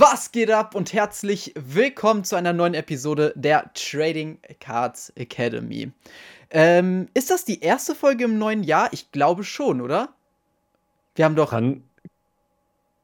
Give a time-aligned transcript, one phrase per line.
[0.00, 5.92] Was geht ab und herzlich willkommen zu einer neuen Episode der Trading Cards Academy.
[6.48, 8.88] Ähm, ist das die erste Folge im neuen Jahr?
[8.92, 10.14] Ich glaube schon, oder?
[11.16, 11.50] Wir haben doch.
[11.50, 11.82] Kann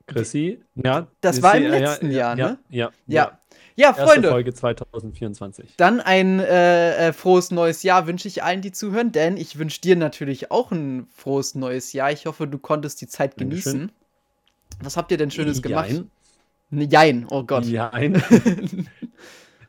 [0.07, 0.63] Chrissy?
[0.75, 1.07] Ja.
[1.21, 2.59] Das war im letzten ja, Jahr, ja, ne?
[2.71, 2.91] Ja.
[3.07, 3.39] Ja.
[3.75, 4.31] Ja, Erste Freunde.
[4.31, 5.75] Folge 2024.
[5.77, 9.83] Dann ein äh, äh, frohes neues Jahr wünsche ich allen, die zuhören, denn ich wünsche
[9.83, 12.11] dir natürlich auch ein frohes neues Jahr.
[12.11, 13.73] Ich hoffe, du konntest die Zeit Dankeschön.
[13.73, 13.93] genießen.
[14.81, 15.91] Was habt ihr denn Schönes gemacht?
[15.91, 16.11] Jein.
[16.71, 17.65] Jein, oh Gott.
[17.65, 18.23] Jein.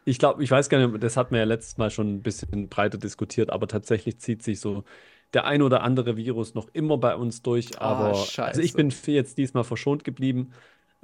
[0.06, 2.70] Ich glaube, ich weiß gar nicht, das hat man ja letztes Mal schon ein bisschen
[2.70, 4.86] breiter diskutiert, aber tatsächlich zieht sich so
[5.34, 7.78] der ein oder andere Virus noch immer bei uns durch.
[7.82, 8.42] Ah, Aber scheiße.
[8.48, 10.54] also ich bin jetzt diesmal verschont geblieben.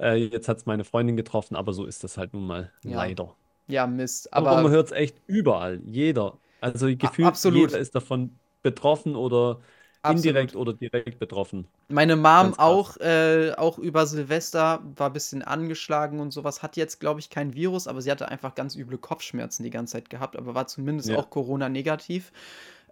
[0.00, 2.96] Äh, jetzt hat es meine Freundin getroffen, aber so ist das halt nun mal Ja.
[2.96, 3.36] leider.
[3.68, 4.32] Ja, Mist.
[4.32, 5.82] Aber, man Aber hört es echt überall.
[5.84, 6.38] Jeder.
[6.62, 9.60] Also gefühlt jeder ist davon betroffen oder
[10.04, 10.26] Absolut.
[10.26, 11.66] indirekt oder direkt betroffen.
[11.88, 16.62] meine Mom auch, äh, auch über Silvester war ein bisschen angeschlagen und sowas.
[16.62, 19.92] Hat jetzt, glaube ich, kein Virus, aber sie hatte einfach ganz üble Kopfschmerzen die ganze
[19.94, 21.18] Zeit gehabt, aber war zumindest Ja.
[21.18, 22.32] auch Corona-negativ.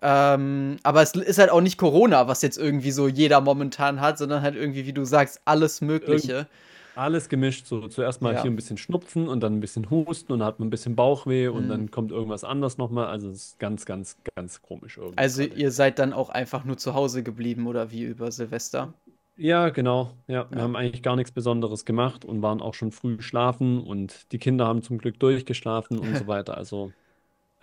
[0.03, 4.19] Ähm, aber es ist halt auch nicht Corona, was jetzt irgendwie so jeder momentan hat,
[4.19, 6.49] sondern halt irgendwie, wie du sagst, alles Mögliche.
[6.95, 7.67] Alles gemischt.
[7.67, 8.43] So zuerst mal Ja.
[8.43, 10.95] hier ein bisschen Schnupfen und dann ein bisschen Husten und dann hat man ein bisschen
[10.95, 11.69] Bauchweh und Mhm.
[11.69, 13.07] dann kommt irgendwas anderes nochmal.
[13.07, 15.19] Also es ist ganz, ganz, ganz komisch irgendwie.
[15.19, 18.93] Also ihr seid dann auch einfach nur zu Hause geblieben oder wie über Silvester?
[19.37, 20.11] Ja, genau.
[20.27, 20.65] Ja, wir Ja.
[20.65, 24.67] haben eigentlich gar nichts Besonderes gemacht und waren auch schon früh schlafen und die Kinder
[24.67, 26.59] haben zum Glück durchgeschlafen und so weiter.
[26.59, 26.93] Also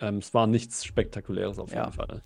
[0.00, 1.82] ähm, es war nichts Spektakuläres auf Ja.
[1.84, 2.22] jeden Fall.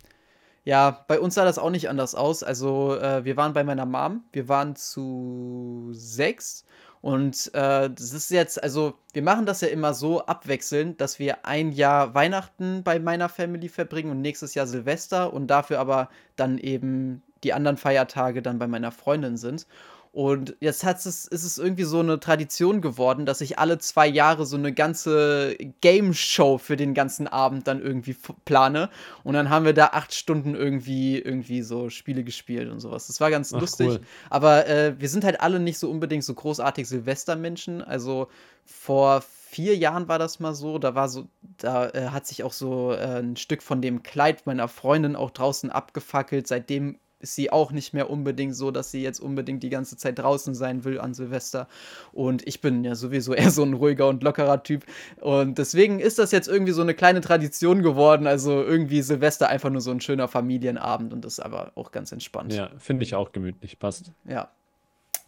[0.64, 2.42] Ja, bei uns sah das auch nicht anders aus.
[2.42, 4.22] Also, äh, wir waren bei meiner Mom.
[4.32, 6.64] Wir waren zu sechs.
[7.05, 11.44] Und äh, das ist jetzt, also, wir machen das ja immer so abwechselnd, dass wir
[11.44, 16.56] ein Jahr Weihnachten bei meiner Family verbringen und nächstes Jahr Silvester und dafür aber dann
[16.56, 19.66] eben die anderen Feiertage dann bei meiner Freundin sind.
[20.14, 24.06] Und jetzt hat's es, ist es irgendwie so eine Tradition geworden, dass ich alle zwei
[24.06, 28.90] Jahre so eine ganze Game-Show für den ganzen Abend dann irgendwie plane.
[29.24, 33.08] Und dann haben wir da acht Stunden irgendwie, irgendwie so Spiele gespielt und sowas.
[33.08, 33.88] Das war ganz Ach, lustig.
[33.88, 34.00] cool.
[34.30, 37.82] Aber äh, wir sind halt alle nicht so unbedingt so großartig Silvestermenschen.
[37.82, 38.28] Also
[38.64, 40.78] vor vier Jahren war das mal so.
[40.78, 41.26] Da war so,
[41.58, 45.32] da äh, hat sich auch so äh, ein Stück von dem Kleid meiner Freundin auch
[45.32, 46.47] draußen abgefackelt.
[46.47, 50.18] Seitdem ist sie auch nicht mehr unbedingt so, dass sie jetzt unbedingt die ganze Zeit
[50.18, 51.68] draußen sein will an Silvester.
[52.12, 54.84] Und ich bin ja sowieso eher so ein ruhiger und lockerer Typ.
[55.20, 58.26] Und deswegen ist das jetzt irgendwie so eine kleine Tradition geworden.
[58.26, 62.12] Also irgendwie Silvester einfach nur so ein schöner Familienabend und das ist aber auch ganz
[62.12, 62.52] entspannt.
[62.52, 63.78] Ja, finde ich auch gemütlich.
[63.78, 64.12] Passt.
[64.28, 64.50] Ja.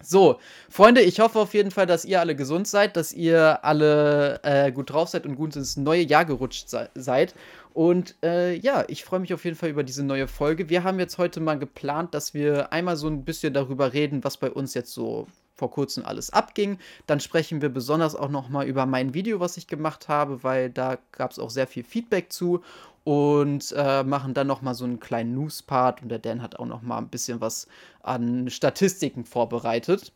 [0.02, 4.40] So, Freunde, ich hoffe auf jeden Fall, dass ihr alle gesund seid, dass ihr alle
[4.42, 7.34] äh, gut drauf seid und gut ins neue Jahr gerutscht se seid.
[7.72, 10.68] Und äh, ja, ich freue mich auf jeden Fall über diese neue Folge.
[10.68, 14.36] Wir haben jetzt heute mal geplant, dass wir einmal so ein bisschen darüber reden, was
[14.36, 16.78] bei uns jetzt so vor kurzem alles abging.
[17.06, 20.70] Dann sprechen wir besonders auch noch mal über mein Video, was ich gemacht habe, weil
[20.70, 22.62] da gab es auch sehr viel Feedback zu
[23.06, 26.67] und äh, machen dann noch mal so einen kleinen News-Part und der Dan hat auch
[26.67, 27.69] noch mal ein bisschen was
[28.03, 30.12] an Statistiken vorbereitet.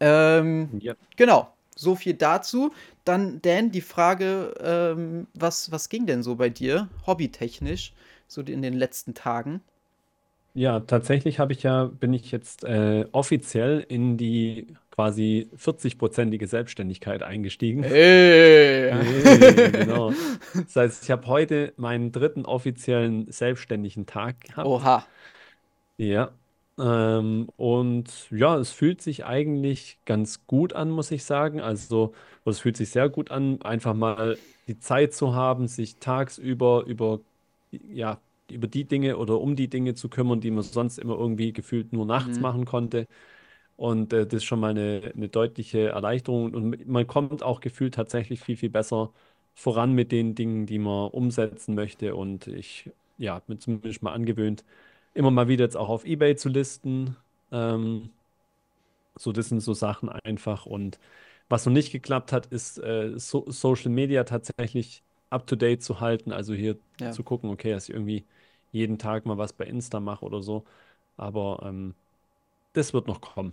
[0.00, 0.94] Ähm, Ja.
[1.16, 2.72] genau, so viel dazu.
[3.04, 7.92] Dann Dan, die Frage, ähm, was, was ging denn so bei dir, hobbytechnisch,
[8.28, 9.62] so in den letzten Tagen?
[10.54, 17.22] Ja, tatsächlich habe ich ja, bin ich jetzt äh, offiziell in die quasi 40-prozentige Selbstständigkeit
[17.22, 17.82] eingestiegen.
[17.82, 18.90] Hey!
[18.92, 20.12] Hey, genau.
[20.52, 24.66] Das heißt, ich habe heute meinen dritten offiziellen selbstständigen Tag gehabt.
[24.66, 25.06] Oha.
[25.96, 26.32] Ja.
[26.78, 31.60] Ähm, und ja, es fühlt sich eigentlich ganz gut an, muss ich sagen.
[31.60, 32.12] Also,
[32.44, 37.20] es fühlt sich sehr gut an, einfach mal die Zeit zu haben, sich tagsüber über,
[37.70, 38.18] ja,
[38.50, 41.92] über die Dinge oder um die Dinge zu kümmern, die man sonst immer irgendwie gefühlt
[41.92, 42.42] nur nachts Mhm.
[42.42, 43.06] machen konnte.
[43.80, 46.54] Und äh, das ist schon mal eine, eine deutliche Erleichterung.
[46.54, 49.12] Und man kommt auch gefühlt tatsächlich viel, viel besser
[49.54, 52.14] voran mit den Dingen, die man umsetzen möchte.
[52.16, 54.64] Und ich, ja, habe mir zumindest mal angewöhnt,
[55.14, 57.16] immer mal wieder jetzt auch auf eBay zu listen.
[57.52, 58.10] Ähm,
[59.16, 60.66] so, das sind so Sachen einfach.
[60.66, 60.98] Und
[61.48, 66.00] was noch nicht geklappt hat, ist äh, so Social Media tatsächlich up to date zu
[66.00, 66.32] halten.
[66.32, 67.10] Also hier Ja.
[67.12, 68.26] zu gucken, okay, dass ich irgendwie
[68.72, 70.64] jeden Tag mal was bei Insta mache oder so.
[71.16, 71.94] Aber ähm,
[72.72, 73.52] das wird noch kommen.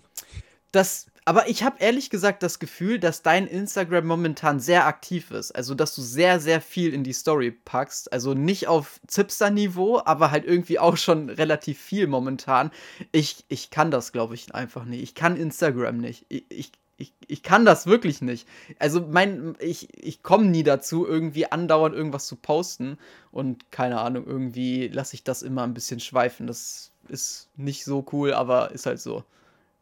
[0.71, 5.51] Das, aber ich habe ehrlich gesagt das Gefühl, dass dein Instagram momentan sehr aktiv ist.
[5.51, 8.11] Also, dass du sehr, sehr viel in die Story packst.
[8.11, 12.71] Also nicht auf Zipster-Niveau, aber halt irgendwie auch schon relativ viel momentan.
[13.11, 15.03] Ich, ich kann das, glaube ich, einfach nicht.
[15.03, 16.25] Ich kann Instagram nicht.
[16.29, 18.47] Ich, ich, ich, kann das wirklich nicht.
[18.77, 22.97] Also, mein, ich, ich komme nie dazu, irgendwie andauernd irgendwas zu posten.
[23.31, 26.45] Und keine Ahnung, irgendwie lasse ich das immer ein bisschen schweifen.
[26.45, 29.23] Das ist nicht so cool, aber ist halt so.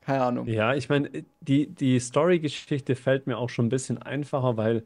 [0.01, 0.47] Keine Ahnung.
[0.47, 1.09] Ja, ich meine,
[1.41, 4.83] die, die Story-Geschichte fällt mir auch schon ein bisschen einfacher, weil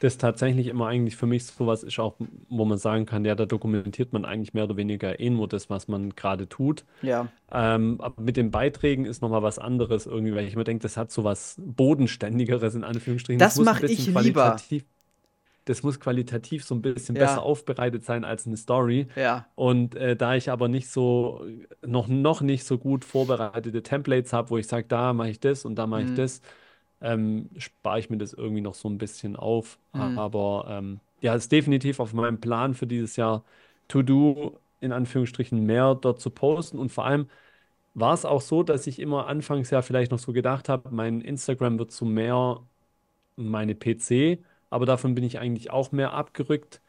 [0.00, 2.14] das tatsächlich immer eigentlich für mich sowas ist, auch
[2.48, 5.70] wo man sagen kann, ja, da dokumentiert man eigentlich mehr oder weniger eh nur das,
[5.70, 6.84] was man gerade tut.
[7.02, 7.28] Ja.
[7.50, 10.96] Ähm, aber mit den Beiträgen ist nochmal was anderes irgendwie, weil ich mir denke, das
[10.96, 13.38] hat so was Bodenständigeres in Anführungsstrichen.
[13.38, 14.56] Das mache ich lieber.
[15.68, 17.24] Das muss qualitativ so ein bisschen Ja.
[17.26, 19.08] besser aufbereitet sein als eine Story.
[19.16, 19.46] Ja.
[19.54, 21.44] Und äh, da ich aber nicht so,
[21.84, 25.64] noch, noch nicht so gut vorbereitete Templates habe, wo ich sage, da mache ich das
[25.64, 26.14] und da mache ich Mhm.
[26.14, 26.42] das,
[27.00, 29.78] ähm, spare ich mir das irgendwie noch so ein bisschen auf.
[29.92, 30.18] Mhm.
[30.18, 33.44] Aber ähm, ja, ist definitiv auf meinem Plan für dieses Jahr
[33.88, 36.78] to do, in Anführungsstrichen, mehr dort zu posten.
[36.78, 37.28] Und vor allem
[37.94, 41.20] war es auch so, dass ich immer anfangs ja vielleicht noch so gedacht habe, mein
[41.20, 42.60] Instagram wird so mehr
[43.36, 46.80] meine PC, aber davon bin ich eigentlich auch mehr abgerückt.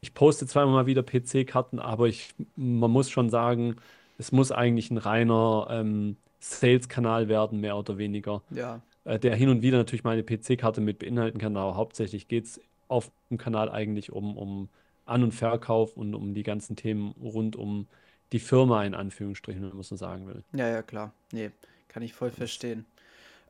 [0.00, 3.76] Ich poste zweimal mal wieder PC-Karten, aber ich, man muss schon sagen,
[4.18, 8.80] es muss eigentlich ein reiner ähm, Sales-Kanal werden, mehr oder weniger, Ja.
[9.04, 12.60] äh, der hin und wieder natürlich meine PC-Karte mit beinhalten kann, aber hauptsächlich geht es
[12.88, 14.68] auf dem Kanal eigentlich um, um
[15.06, 17.86] An- und Verkauf und um die ganzen Themen rund um
[18.32, 20.42] die Firma in Anführungsstrichen, wenn man so sagen will.
[20.52, 21.12] Ja, ja, klar.
[21.32, 21.50] Nee,
[21.88, 22.86] kann ich voll verstehen.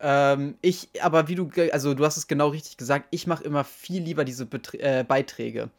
[0.01, 3.65] Ähm, ich, aber wie du, also du hast es genau richtig gesagt, ich mache immer
[3.65, 5.71] viel lieber diese Beträ äh, Beiträge.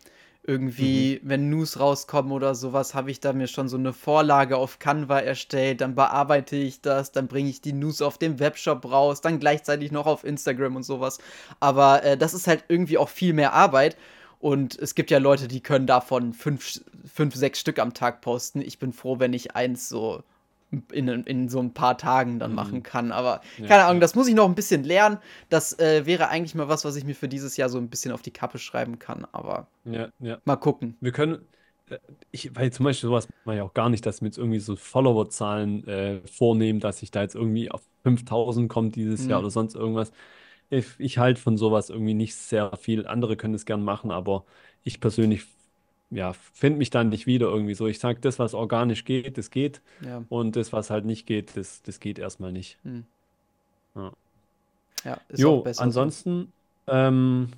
[0.43, 4.79] Irgendwie, wenn News rauskommen oder sowas, habe ich da mir schon so eine Vorlage auf
[4.79, 9.21] Canva erstellt, dann bearbeite ich das, dann bringe ich die News auf dem Webshop raus,
[9.21, 11.19] dann gleichzeitig noch auf Instagram und sowas.
[11.59, 13.95] Aber äh, das ist halt irgendwie auch viel mehr Arbeit.
[14.39, 16.81] Und es gibt ja Leute, die können davon fünf,
[17.13, 18.61] fünf, sechs Stück am Tag posten.
[18.61, 20.23] Ich bin froh, wenn ich eins so
[20.91, 22.55] in, in so ein paar Tagen dann Mhm.
[22.55, 23.11] machen kann.
[23.11, 24.01] Aber Ja, keine Ahnung, ja.
[24.01, 25.17] das muss ich noch ein bisschen lernen.
[25.49, 28.11] Das äh, wäre eigentlich mal was, was ich mir für dieses Jahr so ein bisschen
[28.11, 29.25] auf die Kappe schreiben kann.
[29.31, 30.41] Aber Ja, ja.
[30.45, 30.97] mal gucken.
[30.99, 31.47] Wir können,
[31.89, 31.99] äh,
[32.31, 34.75] ich, weil zum Beispiel sowas mache ich auch gar nicht, dass wir jetzt irgendwie so
[34.75, 39.41] Follower-Zahlen äh, vornehmen, dass ich da jetzt irgendwie auf 5000 kommt dieses Jahr Mhm.
[39.41, 40.11] oder sonst irgendwas.
[40.69, 43.07] Ich, ich halte von sowas irgendwie nicht sehr viel.
[43.07, 44.45] Andere können es gern machen, aber
[44.83, 45.45] ich persönlich,
[46.11, 47.87] ja, finde mich da nicht wieder irgendwie so.
[47.87, 49.81] Ich sage, das, was organisch geht, das geht.
[50.01, 50.23] Ja.
[50.29, 52.77] Und das, was halt nicht geht, das, das geht erstmal nicht.
[52.83, 53.05] Hm.
[53.95, 54.13] Ja.
[55.03, 56.01] Ja, ist auch Jo, besser so.
[56.01, 56.53] ansonsten,
[56.87, 57.49] ähm,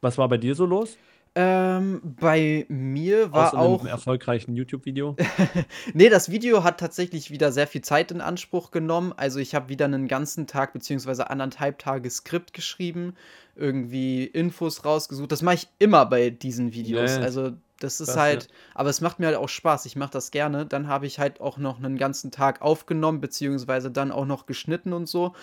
[0.00, 0.98] was war bei dir so los?
[1.38, 3.84] Ähm, bei mir war Außer einem auch.
[3.84, 5.16] erfolgreichen YouTube-Video?
[5.92, 9.12] Nee, das Video hat tatsächlich wieder sehr viel Zeit in Anspruch genommen.
[9.14, 13.14] Also ich habe wieder einen ganzen Tag beziehungsweise anderthalb Tage Skript geschrieben,
[13.54, 15.30] irgendwie Infos rausgesucht.
[15.30, 17.16] Das mache ich immer bei diesen Videos.
[17.16, 18.50] Ja, Also das ist krass, halt, ja.
[18.74, 19.84] aber es macht mir halt auch Spaß.
[19.84, 20.64] Ich mache das gerne.
[20.64, 24.94] Dann habe ich halt auch noch einen ganzen Tag aufgenommen, beziehungsweise dann auch noch geschnitten
[24.94, 25.34] und so.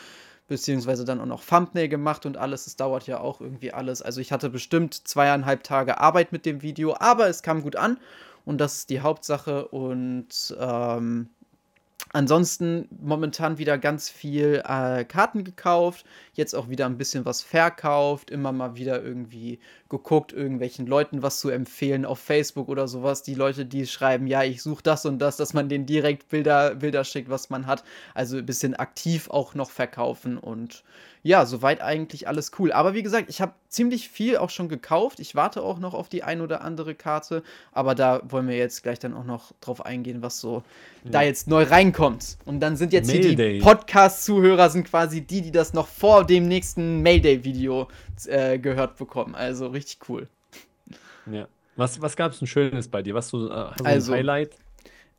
[0.48, 2.68] Beziehungsweise dann auch noch Thumbnail gemacht und alles.
[2.68, 4.01] Es dauert ja auch irgendwie alles.
[4.01, 7.98] Also ich hatte bestimmt zweieinhalb Tage Arbeit mit dem Video, aber es kam gut an
[8.45, 9.68] und das ist die Hauptsache.
[9.69, 11.30] Und ähm,
[12.13, 18.30] ansonsten momentan wieder ganz viel äh, Karten gekauft, jetzt auch wieder ein bisschen was verkauft,
[18.30, 23.24] immer mal wieder irgendwie geguckt, irgendwelchen Leuten was zu empfehlen auf Facebook oder sowas.
[23.24, 26.75] Die Leute, die schreiben, ja, ich suche das und das, dass man denen direkt Bilder,
[26.75, 27.83] Bilder schickt, was man hat.
[28.13, 30.83] Also ein bisschen aktiv auch noch verkaufen und
[31.25, 32.74] ja, soweit eigentlich alles cool.
[32.74, 35.20] Aber wie gesagt, ich habe ziemlich viel auch schon gekauft.
[35.22, 37.44] Ich warte auch noch auf die ein oder andere Karte.
[37.72, 40.64] Aber da wollen wir jetzt gleich dann auch noch drauf eingehen, was so
[41.06, 41.28] da Ja.
[41.30, 42.38] jetzt neu reinkommt.
[42.46, 43.60] Und dann sind jetzt hier die Mayday.
[43.60, 47.88] Podcast-Zuhörer sind quasi die, die das noch vor dem nächsten Mayday-Video
[48.25, 49.34] äh, gehört bekommen.
[49.34, 50.27] Also richtig cool.
[51.32, 51.48] Ja.
[51.77, 53.13] Was, was gab es denn Schönes bei dir?
[53.15, 54.51] Was so, äh, hast du Also, ein Highlight?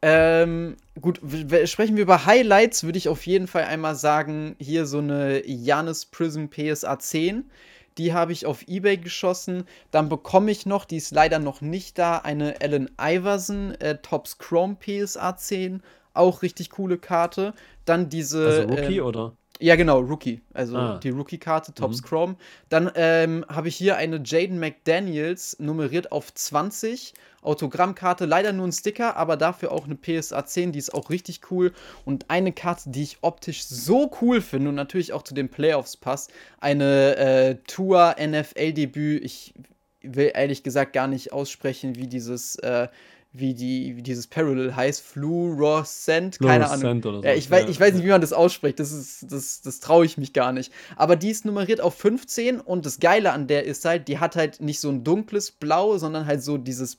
[0.07, 1.19] Ähm, gut,
[1.65, 6.05] sprechen wir über Highlights, würde ich auf jeden Fall einmal sagen, hier so eine Janus
[6.05, 7.51] Prism PSA 10.
[7.97, 9.65] Die habe ich auf Ebay geschossen.
[9.91, 14.37] Dann bekomme ich noch, die ist leider noch nicht da, eine Allen Iverson äh, Tops
[14.37, 15.83] Chrome PSA 10.
[16.13, 17.55] Auch richtig coole Karte.
[17.87, 18.47] Dann diese.
[18.47, 19.37] Also Rookie ähm, oder?
[19.61, 20.41] Ja, genau, Rookie.
[20.53, 20.99] Also Ah.
[21.03, 22.07] die Rookie-Karte, Tops Mhm.
[22.07, 22.37] Chrome.
[22.69, 27.15] Dann ähm, habe ich hier eine Jaden McDaniels nummeriert auf 20.
[27.41, 31.51] Autogrammkarte, leider nur ein Sticker, aber dafür auch eine PSA 10, die ist auch richtig
[31.51, 31.73] cool.
[32.05, 35.97] Und eine Karte, die ich optisch so cool finde und natürlich auch zu den Playoffs
[35.99, 39.23] passt, eine äh, Tour NFL-Debüt.
[39.25, 39.55] Ich
[40.03, 42.89] will ehrlich gesagt gar nicht aussprechen, wie dieses, äh,
[43.37, 45.03] wie die, wie dieses Parallel heißt.
[45.03, 47.03] Fluorescent, keine Ahnung.
[47.03, 47.23] So.
[47.23, 48.79] Ja, ich weiß, ich weiß nicht, wie man das ausspricht.
[48.79, 50.73] Das ist, das, das traue ich mich gar nicht.
[50.95, 54.37] Aber die ist nummeriert auf 15 und das Geile an der ist halt, die hat
[54.37, 56.97] halt nicht so ein dunkles Blau, sondern halt so dieses,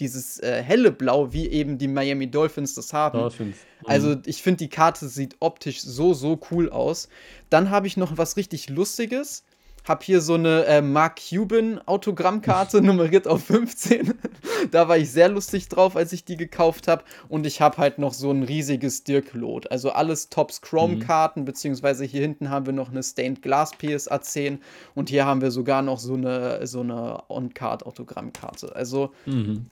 [0.00, 3.20] dieses äh, helle Blau, wie eben die Miami Dolphins das haben.
[3.20, 3.56] Dolphins.
[3.56, 3.86] Mhm.
[3.86, 7.08] Also ich finde, die Karte sieht optisch so, so cool aus.
[7.48, 9.44] Dann habe ich noch was richtig Lustiges.
[9.86, 14.14] Hab hier so eine äh, Mark Cuban Autogrammkarte nummeriert auf 15.
[14.70, 17.04] da war ich sehr lustig drauf, als ich die gekauft habe.
[17.28, 19.70] Und ich habe halt noch so ein riesiges Dirk-Lot.
[19.70, 21.44] Also alles Tops Chrome-Karten, mhm.
[21.44, 24.60] beziehungsweise hier hinten haben wir noch eine Stained Glass PSA 10
[24.94, 28.74] und hier haben wir sogar noch so eine, so eine On-Card-Autogrammkarte.
[28.74, 29.66] Also mhm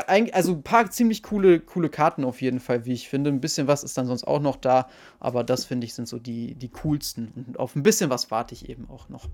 [0.00, 3.30] also ein paar ziemlich coole, coole Karten auf jeden Fall, wie ich finde.
[3.30, 4.88] Ein bisschen was ist dann sonst auch noch da,
[5.20, 7.32] aber das finde ich sind so die, die coolsten.
[7.34, 9.28] Und auf ein bisschen was warte ich eben auch noch.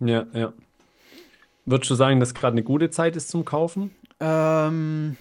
[0.00, 0.52] Ja, ja.
[1.64, 3.90] Würdest du sagen, dass gerade eine gute Zeit ist zum Kaufen?
[4.20, 5.16] Ähm,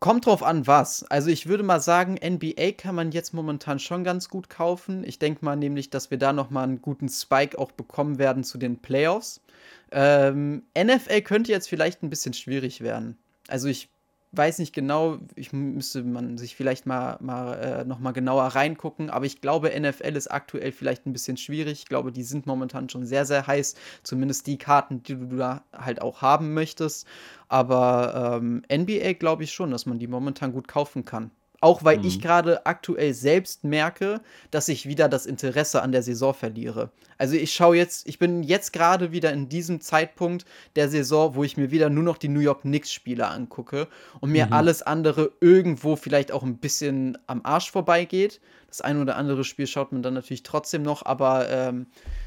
[0.00, 1.04] kommt drauf an, was.
[1.04, 5.04] Also ich würde mal sagen, NBA kann man jetzt momentan schon ganz gut kaufen.
[5.04, 8.42] Ich denke mal nämlich, dass wir da noch mal einen guten Spike auch bekommen werden
[8.42, 9.42] zu den Playoffs.
[9.90, 13.18] Ähm, NFL könnte jetzt vielleicht ein bisschen schwierig werden
[13.48, 13.90] also ich
[14.32, 19.10] weiß nicht genau, ich müsste man sich vielleicht mal, mal äh, noch mal genauer reingucken,
[19.10, 21.80] aber ich glaube, NFL ist aktuell vielleicht ein bisschen schwierig.
[21.80, 25.64] Ich glaube, die sind momentan schon sehr, sehr heiß, zumindest die Karten, die du da
[25.72, 27.06] halt auch haben möchtest.
[27.48, 31.30] Aber ähm, NBA glaube ich schon, dass man die momentan gut kaufen kann.
[31.62, 32.06] Auch weil mhm.
[32.06, 36.90] ich gerade aktuell selbst merke, dass ich wieder das Interesse an der Saison verliere.
[37.18, 41.44] Also ich schaue jetzt, ich bin jetzt gerade wieder in diesem Zeitpunkt der Saison, wo
[41.44, 43.86] ich mir wieder nur noch die New York Knicks-Spiele angucke
[44.18, 44.54] und mir mhm.
[44.54, 48.40] alles andere irgendwo vielleicht auch ein bisschen am Arsch vorbeigeht.
[48.66, 51.86] Das ein oder andere Spiel schaut man dann natürlich trotzdem noch, aber ähm,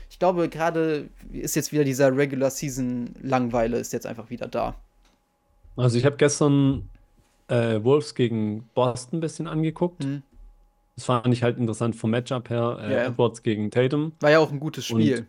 [0.09, 4.75] ich glaube, gerade ist jetzt wieder dieser Regular Season Langweile, ist jetzt einfach wieder da.
[5.75, 6.87] Also ich habe gestern
[7.47, 10.03] äh, Wolves gegen Boston ein bisschen angeguckt.
[10.03, 10.23] Mhm.
[10.95, 12.77] Das fand ich halt interessant vom Matchup her.
[12.81, 13.03] Äh, ja.
[13.05, 14.13] Edwards gegen Tatum.
[14.21, 15.27] War ja auch ein gutes Spiel.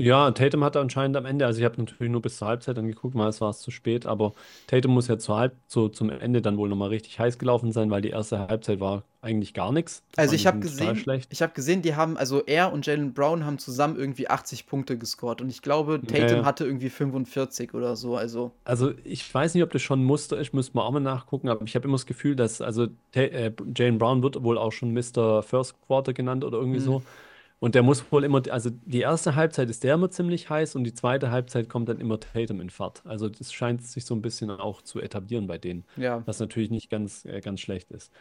[0.00, 3.16] Ja, Tatum hatte anscheinend am Ende, also ich habe natürlich nur bis zur Halbzeit angeguckt,
[3.16, 4.32] mal es war es zu spät, aber
[4.68, 7.90] Tatum muss ja zur Halb, so zum Ende dann wohl nochmal richtig heiß gelaufen sein,
[7.90, 10.04] weil die erste Halbzeit war eigentlich gar nichts.
[10.14, 13.58] Also ich habe gesehen, ich habe gesehen, die haben, also er und Jalen Brown haben
[13.58, 16.44] zusammen irgendwie 80 Punkte gescored und ich glaube, Tatum ja.
[16.44, 18.52] hatte irgendwie 45 oder so, also.
[18.62, 21.48] Also ich weiß nicht, ob das schon ein Muster ist, müsste man auch mal nachgucken,
[21.48, 24.94] aber ich habe immer das Gefühl, dass, also äh, Jalen Brown wird wohl auch schon
[24.94, 25.42] Mr.
[25.42, 26.84] First Quarter genannt oder irgendwie mhm.
[26.84, 27.02] so.
[27.60, 30.84] Und der muss wohl immer, also die erste Halbzeit ist der immer ziemlich heiß und
[30.84, 33.02] die zweite Halbzeit kommt dann immer Tatum in Fahrt.
[33.04, 35.84] Also das scheint sich so ein bisschen auch zu etablieren bei denen.
[35.96, 36.22] Ja.
[36.26, 38.12] Was natürlich nicht ganz, äh, ganz schlecht ist.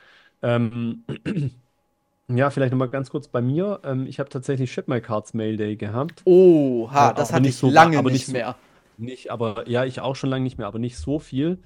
[0.41, 1.03] Ähm,
[2.27, 3.79] ja, vielleicht nochmal ganz kurz bei mir.
[3.83, 6.23] Ähm, ich habe tatsächlich Ship My Cards Mail Day gehabt.
[6.25, 8.55] Oh, ha, äh, das hatte ich so, lange aber nicht, mehr.
[8.97, 11.59] Nicht, aber ja, ich auch schon lange nicht mehr, aber nicht so viel.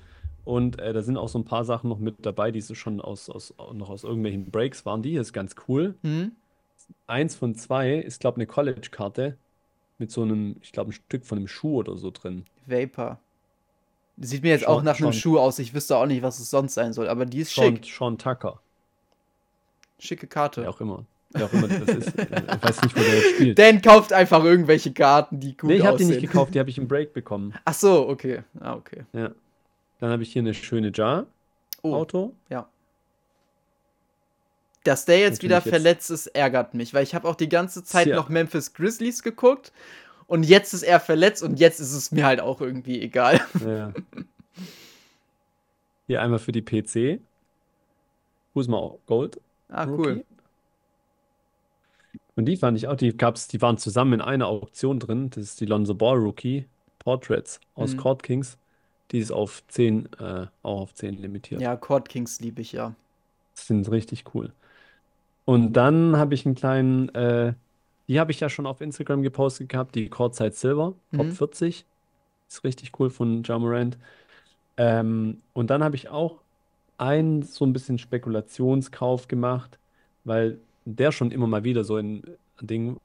[0.43, 2.99] Und äh, da sind auch so ein paar Sachen noch mit dabei, die so schon
[2.99, 5.01] aus, aus, noch aus irgendwelchen Breaks waren.
[5.01, 5.95] Die ist ganz cool.
[6.01, 6.33] Mhm
[7.07, 9.37] eins von zwei ist, glaube ich, eine College-Karte
[9.97, 12.45] mit so einem, ich glaube, ein Stück von einem Schuh oder so drin.
[12.65, 13.19] Vapor.
[14.17, 15.59] Sieht mir jetzt Sean, auch nach einem Schuh aus.
[15.59, 17.85] Ich wüsste auch nicht, was es sonst sein soll, aber die ist Sean, schick.
[17.85, 18.59] Sean Tucker.
[19.99, 20.61] Schicke Karte.
[20.61, 21.05] Wer auch immer.
[21.31, 22.07] Wer auch immer das ist.
[22.09, 23.59] Ich weiß nicht, wo der jetzt spielt.
[23.59, 26.69] Dan kauft einfach irgendwelche Karten, die gut nee, ich habe die nicht gekauft, die habe
[26.69, 27.53] ich im Break bekommen.
[27.63, 28.43] Ach so, okay.
[28.59, 29.05] Ah, okay.
[29.13, 29.31] Ja.
[29.99, 31.27] Dann habe ich hier eine schöne Jar.
[31.83, 32.33] Oh, Auto.
[32.49, 32.67] Ja.
[34.83, 38.07] Dass der jetzt wieder verletzt ist, ärgert mich, weil ich habe auch die ganze Zeit
[38.07, 38.15] ja.
[38.15, 39.71] noch Memphis Grizzlies geguckt
[40.25, 43.41] und jetzt ist er verletzt und jetzt ist es mir halt auch irgendwie egal.
[43.65, 43.93] Ja.
[46.07, 47.21] Hier einmal für die PC.
[48.53, 49.39] My Gold?
[49.69, 50.01] Ah, Rookie.
[50.01, 50.25] cool.
[52.35, 55.29] Und die fand ich auch, die gab's, die waren zusammen in einer Auktion drin.
[55.29, 56.65] Das ist die Lonzo Ball Rookie
[56.99, 57.97] Portraits aus mhm.
[57.97, 58.57] Court Kings.
[59.11, 61.61] Die ist auf 10, äh, auch auf 10 limitiert.
[61.61, 62.95] Ja, Court Kings liebe ich ja.
[63.55, 64.53] Das sind richtig cool.
[65.45, 67.53] Und dann habe ich einen kleinen, äh,
[68.07, 71.31] die habe ich ja schon auf Instagram gepostet gehabt, die Courtside Silver, Top Mhm.
[71.33, 71.87] 40.
[72.49, 73.97] Ist richtig cool von Jamorant.
[74.77, 76.43] Ähm, und dann habe ich auch
[76.97, 79.79] einen so ein bisschen Spekulationskauf gemacht,
[80.23, 82.23] weil der schon immer mal wieder so ein
[82.61, 82.99] Ding,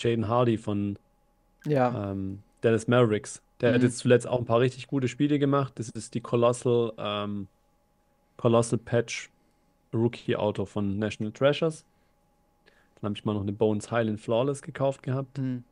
[0.00, 0.98] Jaden Hardy von
[1.66, 1.98] Ja.
[2.12, 3.84] ähm, Dallas Mavericks, der hat mhm.
[3.84, 5.78] jetzt zuletzt auch ein paar richtig gute Spiele gemacht.
[5.78, 7.48] Das ist die Colossal, ähm,
[8.36, 9.30] Colossal Patch
[9.92, 11.84] Rookie-Auto von National Treasures.
[12.96, 15.38] Dann habe ich mal noch eine Bones Highland Flawless gekauft gehabt.
[15.38, 15.64] Mhm.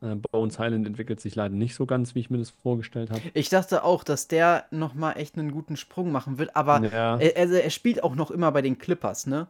[0.00, 3.20] Äh, Bones Highland entwickelt sich leider nicht so ganz, wie ich mir das vorgestellt habe.
[3.34, 7.18] Ich dachte auch, dass der nochmal echt einen guten Sprung machen wird, aber ja.
[7.18, 9.48] er, also er spielt auch noch immer bei den Clippers, ne?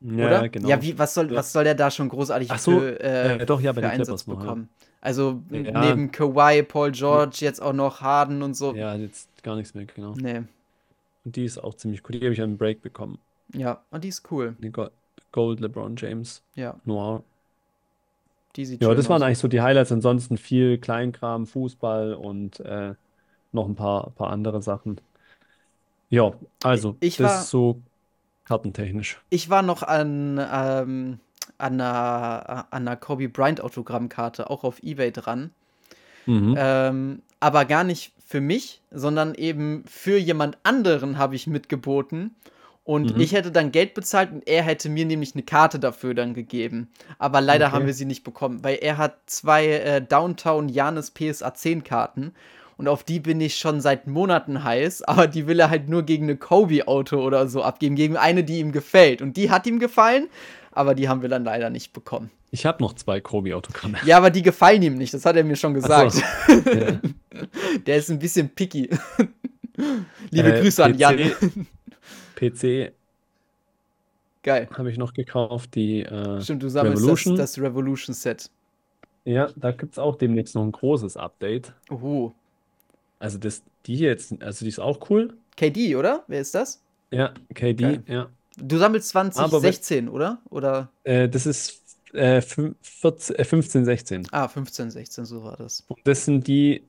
[0.00, 0.48] Ja, Oder?
[0.48, 0.68] genau.
[0.68, 3.60] Ja, wie, was, soll, was soll der da schon großartig Ach so, für, äh, doch,
[3.60, 4.68] ja, bei den Einsatz noch, bekommen?
[5.00, 8.74] Also neben Kawhi, Paul George, jetzt auch noch Harden und so.
[8.74, 10.14] Ja, jetzt gar nichts mehr, genau.
[10.16, 10.42] Nee.
[11.24, 12.18] Und die ist auch ziemlich cool.
[12.18, 13.18] Die habe ich einen Break bekommen.
[13.54, 14.56] Ja, und die ist cool.
[14.60, 14.72] Die
[15.32, 16.42] Gold LeBron James.
[16.54, 16.76] Ja.
[16.84, 17.22] Noir.
[18.56, 19.26] Die sieht ja, das waren aus.
[19.26, 19.92] eigentlich so die Highlights.
[19.92, 22.94] Ansonsten viel Kleinkram, Fußball und äh,
[23.52, 25.00] noch ein paar, paar andere Sachen.
[26.10, 27.80] Ja, also ich das war, ist so
[28.44, 29.20] kartentechnisch.
[29.30, 31.18] Ich war noch an, ähm,
[31.56, 35.52] an einer, an einer Kobe Bryant Autogrammkarte, auch auf Ebay dran.
[36.26, 36.54] Mhm.
[36.58, 42.34] Ähm, aber gar nicht für mich, sondern eben für jemand anderen habe ich mitgeboten.
[42.84, 43.20] Und Mhm.
[43.20, 46.88] ich hätte dann Geld bezahlt und er hätte mir nämlich eine Karte dafür dann gegeben.
[47.18, 47.74] Aber leider Okay.
[47.74, 52.32] haben wir sie nicht bekommen, weil er hat zwei äh, Downtown Janis PSA 10 Karten.
[52.78, 56.02] Und auf die bin ich schon seit Monaten heiß, aber die will er halt nur
[56.02, 59.22] gegen eine Kobe-Auto oder so abgeben, gegen eine, die ihm gefällt.
[59.22, 60.28] Und die hat ihm gefallen,
[60.72, 62.30] aber die haben wir dann leider nicht bekommen.
[62.50, 63.98] Ich habe noch zwei Kobe-Autogramme.
[64.04, 66.12] Ja, aber die gefallen ihm nicht, das hat er mir schon gesagt.
[66.12, 66.20] so.
[66.72, 67.00] Ja.
[67.86, 68.90] Der ist ein bisschen picky.
[70.30, 71.32] Liebe Äh, Grüße an PC Jan.
[72.36, 72.92] PC
[74.42, 74.68] Geil.
[74.76, 77.36] habe ich noch gekauft, die äh, Stimmt, du sammelst Revolution.
[77.36, 78.50] das, das Revolution Set.
[79.24, 81.72] Ja, da gibt es auch demnächst noch ein großes Update.
[81.90, 82.32] Uhu.
[83.20, 85.34] Also das, die jetzt, also die ist auch cool.
[85.56, 86.24] KD, oder?
[86.26, 86.82] Wer ist das?
[87.12, 88.02] Ja, KD, Geil.
[88.08, 88.28] ja.
[88.62, 90.38] Du sammelst Aber wenn- 2016, oder?
[90.50, 90.88] Oder?
[91.04, 91.80] Äh, das ist
[92.12, 94.28] äh, fün- 14, äh, 15, 16.
[94.32, 95.84] Ah, 15, 16, so war das.
[95.88, 96.82] Und das sind die,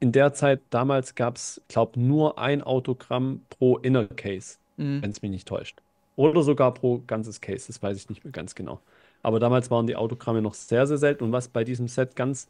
[0.00, 5.02] in der Zeit, damals gab es, glaube nur ein Autogramm pro Inner Case, Mhm.
[5.02, 5.80] wenn es mich nicht täuscht.
[6.16, 8.80] Oder sogar pro ganzes Case, das weiß ich nicht mehr ganz genau.
[9.22, 11.24] Aber damals waren die Autogramme noch sehr, sehr selten.
[11.24, 12.48] Und was bei diesem Set ganz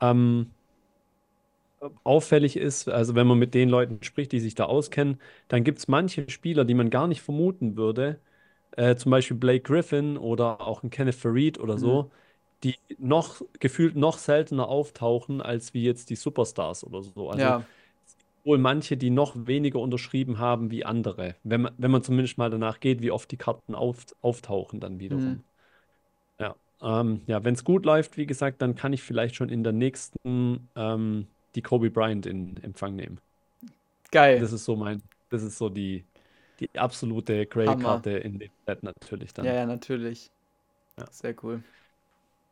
[0.00, 0.50] ähm,
[2.04, 5.78] auffällig ist, also wenn man mit den Leuten spricht, die sich da auskennen, dann gibt
[5.78, 8.20] es manche Spieler, die man gar nicht vermuten würde,
[8.76, 12.10] äh, zum Beispiel Blake Griffin oder auch ein Kenneth Farid oder so,
[12.64, 17.30] die noch gefühlt noch seltener auftauchen als wie jetzt die Superstars oder so.
[17.30, 17.68] Also ja,
[18.44, 22.50] wohl manche, die noch weniger unterschrieben haben wie andere, wenn man, wenn man zumindest mal
[22.50, 25.40] danach geht, wie oft die Karten auf, auftauchen dann wiederum.
[25.40, 25.44] Mhm.
[26.40, 29.62] Ja, ähm, ja, wenn es gut läuft, wie gesagt, dann kann ich vielleicht schon in
[29.64, 33.18] der nächsten ähm, die Kobe Bryant in Empfang nehmen.
[34.10, 34.40] geil.
[34.40, 36.04] Das ist so mein, das ist so die,
[36.60, 39.44] die absolute Grail-Karte in dem Set natürlich dann.
[39.44, 40.30] Ja, ja, natürlich.
[40.98, 41.06] Ja.
[41.10, 41.62] Sehr cool.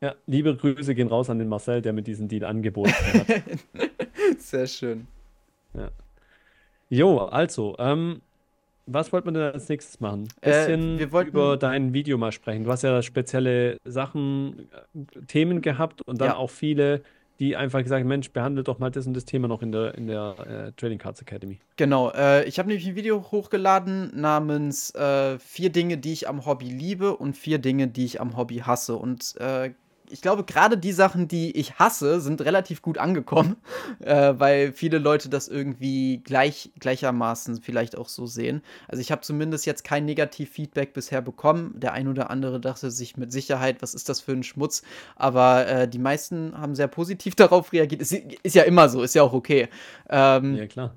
[0.01, 3.43] Ja, liebe Grüße gehen raus an den Marcel, der mir diesen Deal angeboten hat.
[4.39, 5.05] Sehr schön.
[6.89, 8.21] Jo, also, ähm,
[8.87, 10.27] was wollten wir denn als nächstes machen?
[10.41, 12.63] Äh, Bisschen wir wollten- über dein Video mal sprechen.
[12.65, 16.35] Du hast ja spezielle Sachen, äh, Themen gehabt und dann Ja.
[16.37, 17.03] auch viele,
[17.41, 20.05] die einfach gesagt Mensch, behandelt doch mal das und das Thema noch in der, in
[20.05, 21.59] der äh, Trading Cards Academy.
[21.75, 26.45] Genau, äh, ich habe nämlich ein Video hochgeladen namens äh, vier Dinge, die ich am
[26.45, 28.95] Hobby liebe und vier Dinge, die ich am Hobby hasse.
[28.95, 29.71] Und äh,
[30.11, 33.57] ich glaube, gerade die Sachen, die ich hasse, sind relativ gut angekommen,
[33.99, 38.61] äh, weil viele Leute das irgendwie gleich, gleichermaßen vielleicht auch so sehen.
[38.87, 41.73] Also ich habe zumindest jetzt kein Negativ-Feedback bisher bekommen.
[41.77, 44.83] Der ein oder andere dachte sich mit Sicherheit, was ist das für ein Schmutz?
[45.15, 48.01] Aber äh, die meisten haben sehr positiv darauf reagiert.
[48.01, 49.69] Ist, ist ja immer so, ist ja auch okay.
[50.09, 50.93] Ähm, Ja, klar.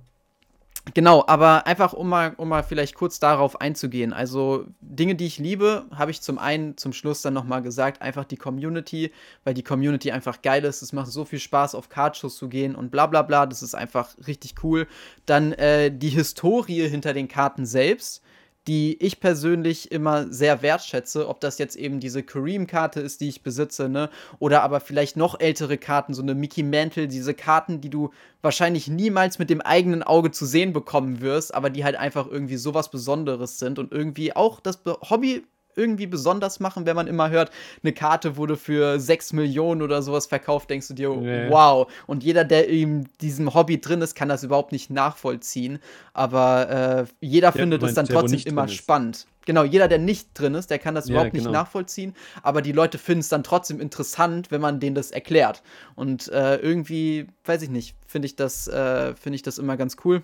[0.92, 4.12] Genau, aber einfach um mal, um mal vielleicht kurz darauf einzugehen.
[4.12, 8.26] Also Dinge, die ich liebe, habe ich zum einen zum Schluss dann nochmal gesagt, einfach
[8.26, 9.10] die Community,
[9.44, 10.82] weil die Community einfach geil ist.
[10.82, 13.46] Es macht so viel Spaß, auf Cardshows zu gehen und bla bla bla.
[13.46, 14.86] Das ist einfach richtig cool.
[15.24, 18.22] Dann äh, die Historie hinter den Karten selbst
[18.66, 23.42] die ich persönlich immer sehr wertschätze, ob das jetzt eben diese Kareem-Karte ist, die ich
[23.42, 27.90] besitze, ne, oder aber vielleicht noch ältere Karten, so eine Mickey Mantle, diese Karten, die
[27.90, 28.10] du
[28.42, 32.56] wahrscheinlich niemals mit dem eigenen Auge zu sehen bekommen wirst, aber die halt einfach irgendwie
[32.56, 35.44] sowas Besonderes sind und irgendwie auch das Hobby
[35.76, 37.50] irgendwie besonders machen, wenn man immer hört,
[37.82, 41.48] eine Karte wurde für 6 Millionen oder sowas verkauft, denkst du dir, Nee.
[41.48, 41.90] wow.
[42.06, 45.78] Und jeder, der in diesem Hobby drin ist, kann das überhaupt nicht nachvollziehen.
[46.12, 49.26] Aber äh, jeder du findet es dann der, trotzdem immer spannend.
[49.46, 51.58] Genau, jeder, der nicht drin ist, der kann das Ja, überhaupt nicht genau.
[51.60, 52.14] nachvollziehen.
[52.42, 55.62] Aber die Leute finden es dann trotzdem interessant, wenn man denen das erklärt.
[55.96, 59.96] Und äh, irgendwie, weiß ich nicht, finde ich, das, äh, finde ich das immer ganz
[60.04, 60.22] cool.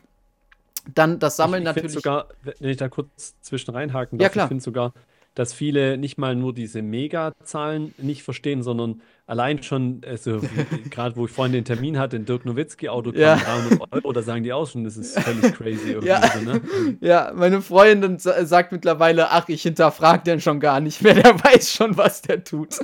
[0.94, 1.92] Dann das Sammeln ich, ich natürlich.
[1.92, 4.46] sogar, wenn ich da kurz zwischen reinhaken Ja, darf, klar.
[4.46, 4.94] ich finde sogar,
[5.34, 10.40] dass viele nicht mal nur diese Mega-Zahlen nicht verstehen, sondern allein schon, also
[10.90, 13.36] gerade wo ich vorhin den Termin hatte, den Dirk Nowitzki-Autogramm, Ja.
[13.36, 16.20] 300 Euro, da sagen die auch schon, das ist völlig crazy irgendwie Ja.
[16.32, 16.60] so, ne?
[17.00, 21.34] Ja, meine Freundin sa- sagt mittlerweile, ach, ich hinterfrag den schon gar nicht mehr, der
[21.42, 22.78] weiß schon, was der tut.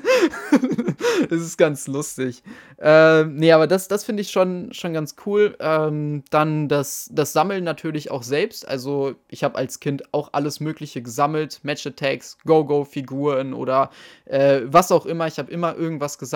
[1.28, 2.42] das ist ganz lustig.
[2.78, 5.56] Ähm, nee, aber das, das finde ich schon, schon ganz cool.
[5.60, 8.68] Ähm, dann das, das Sammeln natürlich auch selbst.
[8.68, 11.60] Also ich habe als Kind auch alles Mögliche gesammelt.
[11.62, 13.90] Match-Attacks, Go-Go-Figuren oder
[14.26, 15.26] äh, was auch immer.
[15.26, 16.35] Ich habe immer irgendwas gesammelt.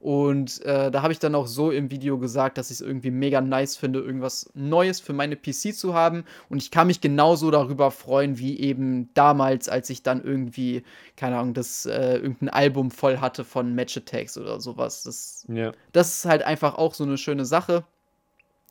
[0.00, 3.10] Und äh, da habe ich dann auch so im Video gesagt, dass ich es irgendwie
[3.10, 6.24] mega nice finde, irgendwas Neues für meine PC zu haben.
[6.48, 10.82] Und ich kann mich genauso darüber freuen, wie eben damals, als ich dann irgendwie,
[11.16, 15.04] keine Ahnung, das äh, irgendein Album voll hatte von Match Attacks oder sowas.
[15.04, 15.72] Das, Ja.
[15.92, 17.84] das ist halt einfach auch so eine schöne Sache.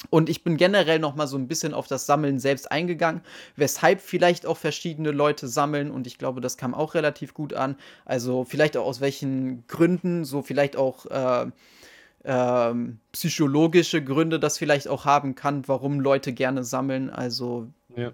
[0.09, 3.21] Und ich bin generell noch mal so ein bisschen auf das Sammeln selbst eingegangen,
[3.55, 7.75] weshalb vielleicht auch verschiedene Leute sammeln und ich glaube, das kam auch relativ gut an.
[8.05, 11.51] Also vielleicht auch aus welchen Gründen, so vielleicht auch äh,
[12.23, 12.73] äh,
[13.11, 17.11] psychologische Gründe das vielleicht auch haben kann, warum Leute gerne sammeln.
[17.11, 18.11] Also ja.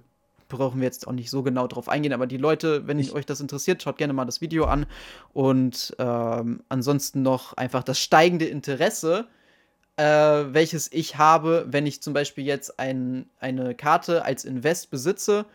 [0.50, 3.26] brauchen wir jetzt auch nicht so genau drauf eingehen, aber die Leute, wenn ich, euch
[3.26, 4.86] das interessiert, schaut gerne mal das Video an.
[5.34, 9.28] Und ähm, ansonsten noch einfach das steigende Interesse
[9.98, 15.46] äh, welches ich habe, wenn ich zum Beispiel jetzt ein, eine Karte als Invest besitze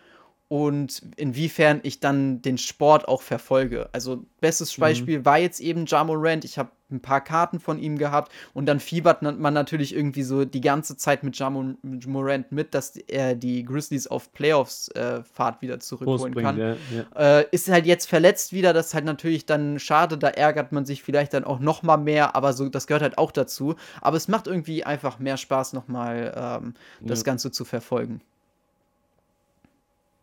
[0.52, 3.88] und inwiefern ich dann den Sport auch verfolge.
[3.92, 4.82] Also bestes mhm.
[4.82, 5.24] Beispiel mhm.
[5.24, 6.44] war jetzt eben Jamorant.
[6.44, 10.44] Ich habe ein paar Karten von ihm gehabt und dann fiebert man natürlich irgendwie so
[10.44, 16.34] die ganze Zeit mit Jamorant mit, dass er die Grizzlies auf Playoffs-Fahrt äh, wieder zurückholen
[16.34, 16.58] kann.
[16.58, 17.38] Ja, ja.
[17.38, 20.84] Äh, ist halt jetzt verletzt wieder, das ist halt natürlich dann schade, da ärgert man
[20.84, 23.76] sich vielleicht dann auch noch mal mehr, aber so, das gehört halt auch dazu.
[24.02, 27.24] Aber es macht irgendwie einfach mehr Spaß, noch mal ähm, das ja.
[27.24, 28.20] Ganze zu verfolgen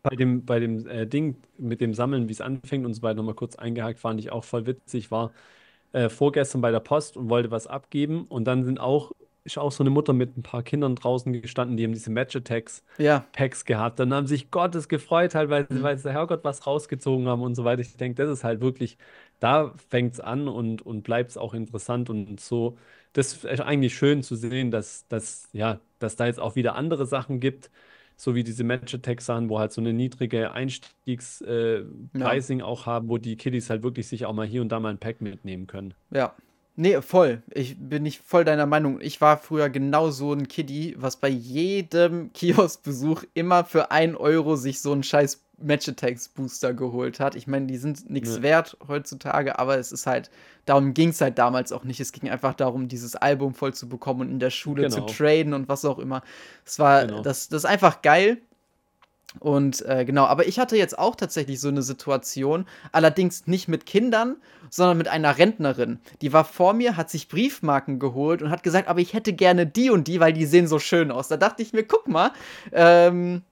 [0.01, 3.15] bei dem, bei dem äh, Ding mit dem Sammeln, wie es anfängt und so weiter,
[3.15, 5.11] nochmal kurz eingehakt, fand ich auch voll witzig.
[5.11, 5.31] War
[5.91, 9.11] äh, vorgestern bei der Post und wollte was abgeben und dann sind auch,
[9.43, 12.35] ist auch so eine Mutter mit ein paar Kindern draußen gestanden, die haben diese Match
[12.35, 13.25] Attacks ja.
[13.31, 13.99] Packs gehabt.
[13.99, 15.81] Dann haben sich Gottes gefreut, halt, weil, mhm.
[15.81, 17.81] weil sie Herrgott was rausgezogen haben und so weiter.
[17.81, 18.97] Ich denke, das ist halt wirklich,
[19.39, 22.77] da fängt es an und, und bleibt es auch interessant und so.
[23.13, 27.05] Das ist eigentlich schön zu sehen, dass, dass, ja, dass da jetzt auch wieder andere
[27.07, 27.71] Sachen gibt
[28.19, 32.65] so wie diese Match-Attack-Sachen, wo halt so eine niedrige Einstiegs-Pricing äh, ja.
[32.65, 34.97] auch haben, wo die Kiddies halt wirklich sich auch mal hier und da mal ein
[34.97, 35.93] Pack mitnehmen können.
[36.11, 36.35] Ja.
[36.75, 37.43] Nee, voll.
[37.51, 38.99] Ich bin nicht voll deiner Meinung.
[39.01, 44.57] Ich war früher genau so ein Kiddie, was bei jedem Kioskbesuch immer für 1 Euro
[44.57, 47.35] sich so einen scheiß Match Attacks Booster geholt hat.
[47.35, 48.41] Ich meine, die sind nichts ja.
[48.41, 50.29] wert heutzutage, aber es ist halt,
[50.65, 51.99] darum ging es halt damals auch nicht.
[51.99, 54.95] Es ging einfach darum, dieses Album voll zu bekommen und in der Schule genau.
[54.95, 56.23] zu traden und was auch immer.
[56.65, 57.21] Es war, genau.
[57.21, 58.37] das, das ist einfach geil.
[59.39, 63.85] Und äh, genau, aber ich hatte jetzt auch tatsächlich so eine Situation, allerdings nicht mit
[63.85, 64.37] Kindern,
[64.71, 65.99] sondern mit einer Rentnerin.
[66.21, 69.67] Die war vor mir, hat sich Briefmarken geholt und hat gesagt, aber ich hätte gerne
[69.67, 71.27] die und die, weil die sehen so schön aus.
[71.27, 72.31] Da dachte ich mir, guck mal,
[72.71, 73.43] ähm,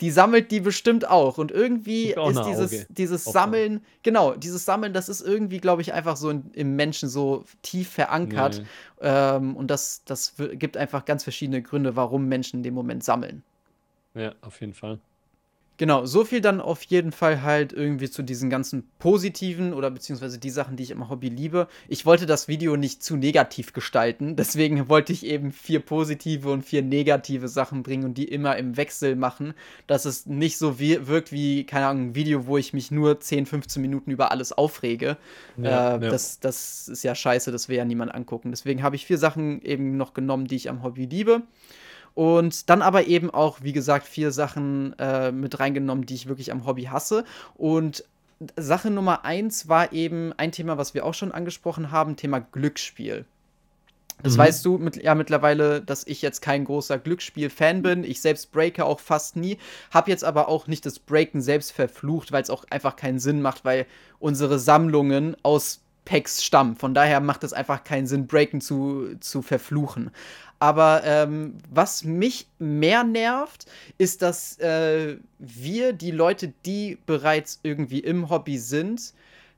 [0.00, 1.38] die sammelt die bestimmt auch.
[1.38, 6.16] Und irgendwie ist dieses, dieses Sammeln, genau, dieses Sammeln, das ist irgendwie, glaube ich, einfach
[6.16, 8.58] so in, im Menschen so tief verankert.
[8.58, 9.08] Nee.
[9.08, 13.42] Ähm, und das, das gibt einfach ganz verschiedene Gründe, warum Menschen in dem Moment sammeln.
[14.14, 14.98] Ja, auf jeden Fall.
[15.76, 20.38] Genau, so viel dann auf jeden Fall halt irgendwie zu diesen ganzen positiven oder beziehungsweise
[20.38, 21.66] die Sachen, die ich im Hobby liebe.
[21.88, 26.62] Ich wollte das Video nicht zu negativ gestalten, deswegen wollte ich eben vier positive und
[26.62, 29.54] vier negative Sachen bringen und die immer im Wechsel machen,
[29.88, 33.18] dass es nicht so wie, wirkt wie, keine Ahnung, ein Video, wo ich mich nur
[33.18, 35.16] 10, 15 Minuten über alles aufrege.
[35.56, 36.10] Ja, äh, ja.
[36.10, 38.50] Das, das ist ja scheiße, das will ja niemand angucken.
[38.52, 41.42] Deswegen habe ich vier Sachen eben noch genommen, die ich am Hobby liebe.
[42.14, 46.52] Und dann aber eben auch, wie gesagt, vier Sachen äh, mit reingenommen, die ich wirklich
[46.52, 47.24] am Hobby hasse.
[47.56, 48.04] Und
[48.56, 53.24] Sache Nummer eins war eben ein Thema, was wir auch schon angesprochen haben, Thema Glücksspiel.
[54.22, 54.38] Das mhm.
[54.38, 58.04] weißt du mit, ja mittlerweile, dass ich jetzt kein großer Glücksspiel-Fan bin.
[58.04, 59.58] Ich selbst breake auch fast nie.
[59.90, 63.42] Hab jetzt aber auch nicht das Breaken selbst verflucht, weil es auch einfach keinen Sinn
[63.42, 63.86] macht, weil
[64.20, 66.76] unsere Sammlungen aus Packs stammen.
[66.76, 70.10] Von daher macht es einfach keinen Sinn, Breaken zu, zu verfluchen.
[70.64, 73.66] Aber ähm, was mich mehr nervt,
[73.98, 79.12] ist, dass äh, wir, die Leute, die bereits irgendwie im Hobby sind,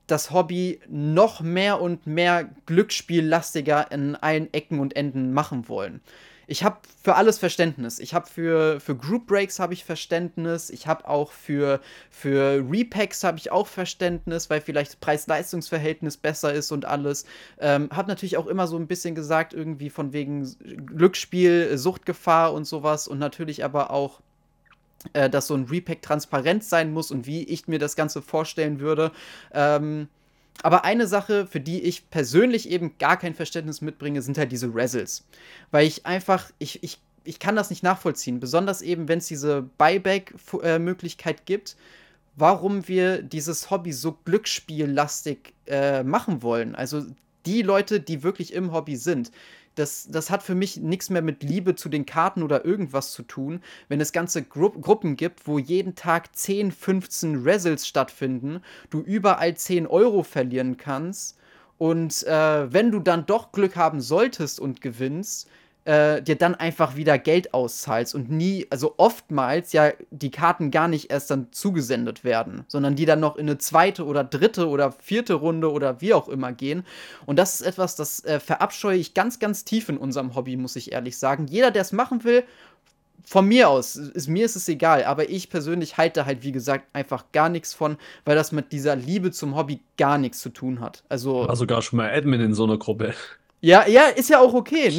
[0.09, 6.01] das Hobby noch mehr und mehr glücksspiellastiger in allen Ecken und Enden machen wollen
[6.47, 7.99] ich habe für alles Verständnis.
[7.99, 10.71] Ich habe für, für Group Breaks habe ich Verständnis.
[10.71, 11.81] Ich habe auch für,
[12.11, 17.25] für Repacks habe ich auch Verständnis, weil vielleicht Preis-Leistungs-Verhältnis besser ist und alles.
[17.59, 20.45] Ähm, habe natürlich auch immer so ein bisschen gesagt, irgendwie von wegen
[20.87, 23.09] Glücksspiel, Suchtgefahr und sowas.
[23.09, 24.21] Und natürlich aber auch
[25.13, 28.81] äh, dass so ein Repack transparent sein muss und wie ich mir das Ganze vorstellen
[28.81, 29.13] würde.
[29.53, 30.09] Ähm,
[30.63, 34.75] aber eine Sache, für die ich persönlich eben gar kein Verständnis mitbringe, sind halt diese
[34.75, 35.25] Razzles.
[35.71, 38.41] Weil ich einfach, ich, ich, ich kann das nicht nachvollziehen.
[38.41, 41.77] Besonders eben, wenn es diese Buyback-Möglichkeit gibt,
[42.37, 46.75] warum wir dieses Hobby so glücksspiellastig äh, machen wollen.
[46.75, 47.05] Also
[47.47, 49.31] die Leute, die wirklich im Hobby sind
[49.77, 53.23] das, das hat für mich nichts mehr mit Liebe zu den Karten oder irgendwas zu
[53.23, 59.01] tun, wenn es ganze Gru Gruppen gibt, wo jeden Tag 10, 15 Results stattfinden, du
[59.01, 61.39] überall 10 Euro verlieren kannst
[61.79, 65.49] und äh, wenn du dann doch Glück haben solltest und gewinnst,
[65.87, 70.89] äh, dir dann einfach wieder Geld auszahlst und nie, also oftmals ja die Karten gar
[70.89, 74.91] nicht erst dann zugesendet werden, sondern die dann noch in eine zweite oder dritte oder
[74.91, 76.85] vierte Runde oder wie auch immer gehen.
[77.25, 80.75] Und das ist etwas, das äh, verabscheue ich ganz, ganz tief in unserem Hobby, muss
[80.75, 81.47] ich ehrlich sagen.
[81.47, 82.43] Jeder, der es machen will,
[83.25, 86.87] von mir aus, ist, mir ist es egal, aber ich persönlich halte halt, wie gesagt,
[86.93, 90.81] einfach gar nichts von, weil das mit dieser Liebe zum Hobby gar nichts zu tun
[90.81, 91.05] hat.
[91.09, 91.47] Also.
[91.47, 93.15] War sogar schon mal Admin in so einer Gruppe.
[93.67, 94.93] Ja, ja, ist ja auch okay.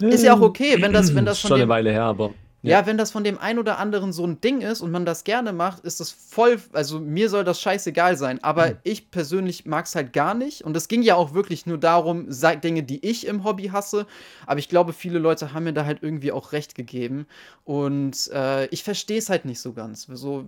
[0.00, 0.08] Nee.
[0.08, 2.32] ist ja auch okay, wenn das, wenn das von Schon dem, eine Weile her, aber.
[2.62, 2.80] Ja.
[2.80, 5.24] ja, wenn das von dem einen oder anderen so ein Ding ist und man das
[5.24, 8.42] gerne macht, ist das voll, also mir soll das scheißegal sein.
[8.42, 8.76] Aber mhm.
[8.84, 10.64] ich persönlich mag es halt gar nicht.
[10.64, 12.26] Und es ging ja auch wirklich nur darum,
[12.64, 14.06] Dinge, die ich im Hobby hasse.
[14.46, 17.26] Aber ich glaube, viele Leute haben mir da halt irgendwie auch recht gegeben.
[17.64, 20.08] Und äh, ich verstehe es halt nicht so ganz.
[20.10, 20.46] So,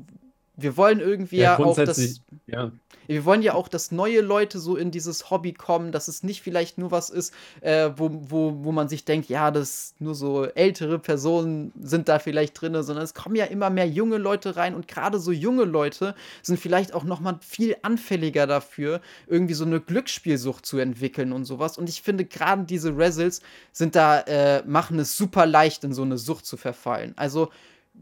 [0.56, 2.20] wir wollen irgendwie ja, ja auch das.
[2.46, 2.72] Ja.
[3.08, 6.42] Wir wollen ja auch, dass neue Leute so in dieses Hobby kommen, dass es nicht
[6.42, 10.44] vielleicht nur was ist, äh, wo, wo, wo man sich denkt, ja, das nur so
[10.44, 14.74] ältere Personen sind da vielleicht drin, sondern es kommen ja immer mehr junge Leute rein
[14.74, 19.64] und gerade so junge Leute sind vielleicht auch noch mal viel anfälliger dafür, irgendwie so
[19.64, 21.78] eine Glücksspielsucht zu entwickeln und sowas.
[21.78, 23.40] Und ich finde gerade diese Resels
[23.72, 27.12] sind da äh, machen es super leicht, in so eine Sucht zu verfallen.
[27.16, 27.50] Also.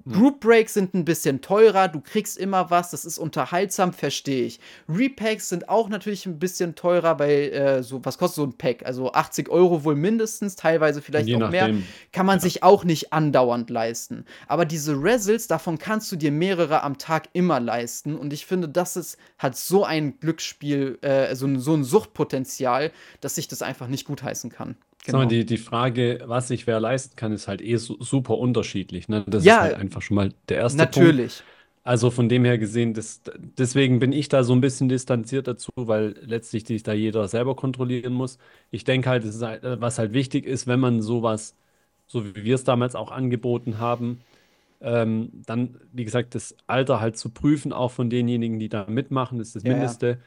[0.07, 4.61] Group Breaks sind ein bisschen teurer, du kriegst immer was, das ist unterhaltsam, verstehe ich.
[4.89, 8.85] Repacks sind auch natürlich ein bisschen teurer, weil äh, so, was kostet so ein Pack?
[8.85, 11.71] Also 80 Euro wohl mindestens, teilweise vielleicht Je auch mehr.
[12.13, 12.43] Kann man ja.
[12.43, 14.27] sich auch nicht andauernd leisten.
[14.47, 18.15] Aber diese Resils, davon kannst du dir mehrere am Tag immer leisten.
[18.17, 23.39] Und ich finde, das ist, hat so ein Glücksspiel, äh, so, so ein Suchtpotenzial, dass
[23.39, 24.77] ich das einfach nicht gutheißen kann.
[25.05, 25.19] Genau.
[25.19, 29.09] Mal, die, die Frage, was sich wer leisten kann, ist halt eh su super unterschiedlich.
[29.09, 29.23] Ne?
[29.27, 31.37] Das ja, ist halt einfach schon mal der erste natürlich.
[31.37, 31.45] Punkt.
[31.87, 33.21] Also von dem her gesehen, das,
[33.59, 37.55] deswegen bin ich da so ein bisschen distanziert dazu, weil letztlich sich da jeder selber
[37.55, 38.39] kontrollieren muss.
[38.71, 41.55] Ich denke halt, halt, was halt wichtig ist, wenn man sowas,
[42.07, 44.23] so wie wir es damals auch angeboten haben,
[44.81, 49.39] ähm, dann, wie gesagt, das Alter halt zu prüfen, auch von denjenigen, die da mitmachen,
[49.41, 50.21] ist das ja, Mindeste.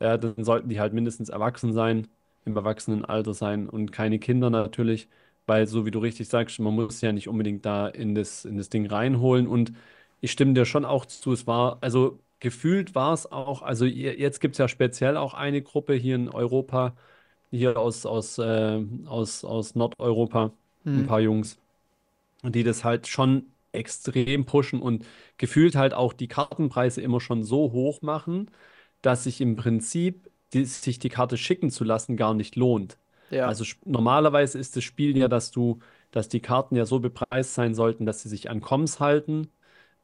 [0.00, 0.14] Ja.
[0.14, 2.06] Äh, dann sollten die halt mindestens erwachsen sein
[2.48, 5.08] im Erwachsenenalter sein und keine Kinder natürlich,
[5.46, 8.56] weil so wie du richtig sagst, man muss ja nicht unbedingt da in das, in
[8.58, 9.72] das Ding reinholen und
[10.20, 14.40] ich stimme dir schon auch zu, es war, also gefühlt war es auch, also jetzt
[14.40, 16.96] gibt es ja speziell auch eine Gruppe hier in Europa,
[17.50, 20.52] hier aus, aus, äh, aus, aus Nordeuropa,
[20.84, 21.00] hm.
[21.00, 21.58] ein paar Jungs,
[22.42, 25.06] die das halt schon extrem pushen und
[25.36, 28.50] gefühlt halt auch die Kartenpreise immer schon so hoch machen,
[29.02, 32.98] dass sich im Prinzip die, sich die Karte schicken zu lassen, gar nicht lohnt.
[33.30, 33.46] Ja.
[33.46, 35.80] Also normalerweise ist das Spiel ja, dass du,
[36.10, 39.48] dass die Karten ja so bepreist sein sollten, dass sie sich an Koms halten.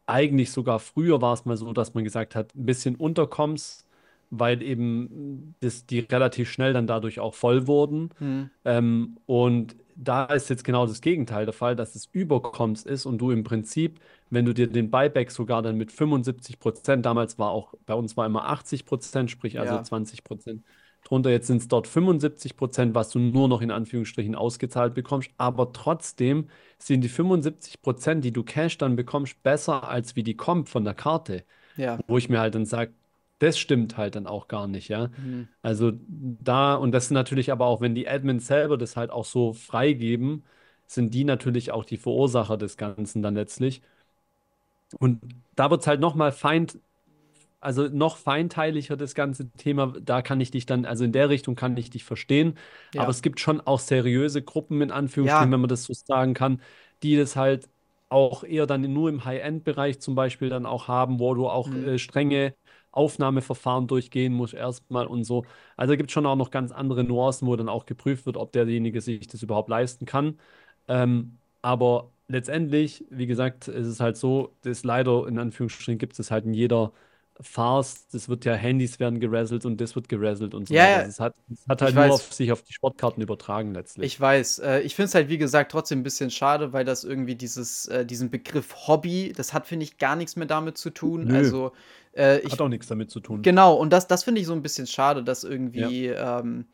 [0.06, 3.86] Eigentlich sogar früher war es mal so, dass man gesagt hat, ein bisschen unter Koms,
[4.30, 8.10] weil eben das, die relativ schnell dann dadurch auch voll wurden.
[8.18, 8.50] Hm.
[8.64, 13.18] Ähm, und da ist jetzt genau das Gegenteil der Fall, dass es überkommst ist und
[13.18, 17.50] du im Prinzip, wenn du dir den Buyback sogar dann mit 75 Prozent, damals war
[17.50, 19.82] auch, bei uns war immer 80 Prozent, sprich also ja.
[19.82, 20.64] 20 Prozent
[21.04, 25.30] drunter, jetzt sind es dort 75 Prozent, was du nur noch in Anführungsstrichen ausgezahlt bekommst,
[25.36, 30.36] aber trotzdem sind die 75 Prozent, die du Cash dann bekommst, besser als wie die
[30.36, 31.44] kommt von der Karte.
[31.76, 31.98] Ja.
[32.06, 32.92] Wo ich mir halt dann sage,
[33.38, 35.08] das stimmt halt dann auch gar nicht, ja.
[35.08, 35.48] Mhm.
[35.62, 39.52] Also da, und das natürlich aber auch, wenn die Admins selber das halt auch so
[39.52, 40.44] freigeben,
[40.86, 43.82] sind die natürlich auch die Verursacher des Ganzen dann letztlich.
[44.98, 45.20] Und
[45.56, 46.78] da wird es halt nochmal feind,
[47.60, 49.92] also noch feinteiliger das ganze Thema.
[50.00, 52.56] Da kann ich dich dann, also in der Richtung kann ich dich verstehen.
[52.94, 53.02] Ja.
[53.02, 55.52] Aber es gibt schon auch seriöse Gruppen, in Anführungsstrichen, ja.
[55.52, 56.60] wenn man das so sagen kann,
[57.02, 57.68] die das halt
[58.08, 61.88] auch eher dann nur im High-End-Bereich zum Beispiel dann auch haben, wo du auch mhm.
[61.88, 62.54] äh, strenge
[62.96, 65.44] Aufnahmeverfahren durchgehen muss erstmal und so.
[65.76, 68.52] Also gibt es schon auch noch ganz andere Nuancen, wo dann auch geprüft wird, ob
[68.52, 70.38] derjenige sich das überhaupt leisten kann.
[70.88, 76.30] Ähm, aber letztendlich, wie gesagt, ist es halt so, das leider in Anführungsstrichen gibt es
[76.30, 76.92] halt in jeder
[77.40, 80.74] Farce, das wird ja Handys werden gerasselt und das wird gerasselt und so.
[80.74, 84.06] Ja, also es hat, es hat halt nur auf sich auf die Sportkarten übertragen letztlich.
[84.06, 84.60] Ich weiß.
[84.60, 87.86] Äh, ich finde es halt, wie gesagt, trotzdem ein bisschen schade, weil das irgendwie dieses,
[87.86, 91.24] äh, diesen Begriff Hobby, das hat, finde ich, gar nichts mehr damit zu tun.
[91.24, 91.34] Nö.
[91.34, 91.72] Also,
[92.16, 93.42] äh, ich, hat auch nichts damit zu tun.
[93.42, 96.06] Genau, und das, das finde ich so ein bisschen schade, dass irgendwie.
[96.06, 96.40] Ja.
[96.40, 96.66] Ähm,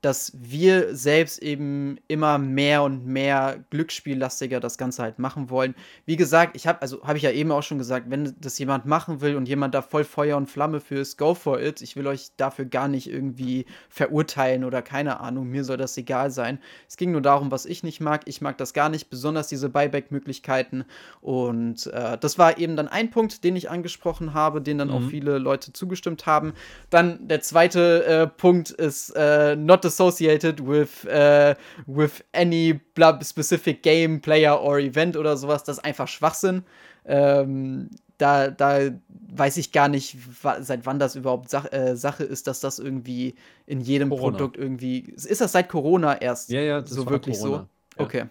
[0.00, 5.74] dass wir selbst eben immer mehr und mehr glücksspiellastiger das Ganze halt machen wollen.
[6.06, 8.86] Wie gesagt, ich habe, also habe ich ja eben auch schon gesagt, wenn das jemand
[8.86, 11.82] machen will und jemand da voll Feuer und Flamme für ist, go for it.
[11.82, 16.30] Ich will euch dafür gar nicht irgendwie verurteilen oder keine Ahnung, mir soll das egal
[16.30, 16.60] sein.
[16.86, 18.22] Es ging nur darum, was ich nicht mag.
[18.26, 20.84] Ich mag das gar nicht, besonders diese Buyback-Möglichkeiten.
[21.20, 24.94] Und äh, das war eben dann ein Punkt, den ich angesprochen habe, den dann mhm.
[24.94, 26.52] auch viele Leute zugestimmt haben.
[26.90, 31.54] Dann der zweite äh, Punkt ist äh, not associated with, uh,
[31.86, 32.80] with any
[33.22, 35.64] specific game, player or event oder sowas.
[35.64, 36.62] Das ist einfach Schwachsinn.
[37.04, 40.16] Ähm, da, da weiß ich gar nicht,
[40.60, 44.36] seit wann das überhaupt Sach äh, Sache ist, dass das irgendwie in jedem Corona.
[44.36, 45.00] Produkt irgendwie.
[45.00, 47.56] Ist das seit Corona erst ja, ja, so wirklich Corona.
[47.56, 47.98] so?
[47.98, 48.04] Ja.
[48.04, 48.24] Okay.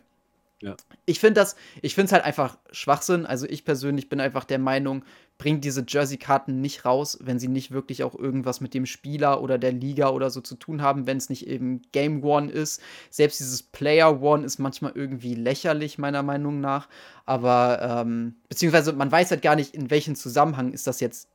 [0.61, 0.75] Ja.
[1.05, 3.25] Ich finde das, ich finde es halt einfach Schwachsinn.
[3.25, 5.03] Also ich persönlich bin einfach der Meinung,
[5.37, 9.57] bringt diese Jersey-Karten nicht raus, wenn sie nicht wirklich auch irgendwas mit dem Spieler oder
[9.57, 12.81] der Liga oder so zu tun haben, wenn es nicht eben Game One ist.
[13.09, 16.87] Selbst dieses Player One ist manchmal irgendwie lächerlich, meiner Meinung nach.
[17.25, 21.29] Aber, ähm, beziehungsweise man weiß halt gar nicht, in welchem Zusammenhang ist das jetzt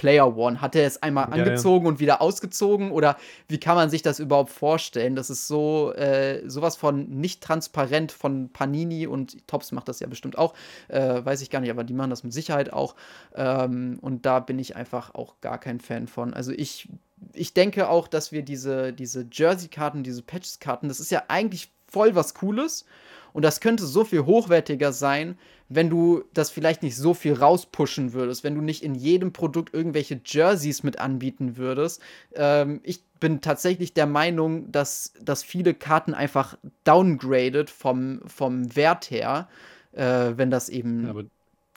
[0.00, 0.62] Player One?
[0.62, 1.90] Hat er es einmal ja, angezogen ja.
[1.90, 2.90] und wieder ausgezogen?
[2.90, 5.14] Oder wie kann man sich das überhaupt vorstellen?
[5.14, 10.06] Das ist so äh, sowas von nicht transparent von Panini und Tops macht das ja
[10.06, 10.54] bestimmt auch.
[10.88, 12.94] Äh, weiß ich gar nicht, aber die machen das mit Sicherheit auch.
[13.34, 16.32] Ähm, und da bin ich einfach auch gar kein Fan von.
[16.32, 16.88] Also ich,
[17.34, 22.14] ich denke auch, dass wir diese, diese Jersey-Karten, diese Patches-Karten, das ist ja eigentlich voll
[22.14, 22.86] was Cooles.
[23.32, 25.38] Und das könnte so viel hochwertiger sein,
[25.68, 29.72] wenn du das vielleicht nicht so viel rauspushen würdest, wenn du nicht in jedem Produkt
[29.72, 32.02] irgendwelche Jerseys mit anbieten würdest.
[32.34, 39.10] Ähm, ich bin tatsächlich der Meinung, dass, dass viele Karten einfach downgraded vom, vom Wert
[39.10, 39.48] her,
[39.92, 41.14] äh, wenn das eben ja,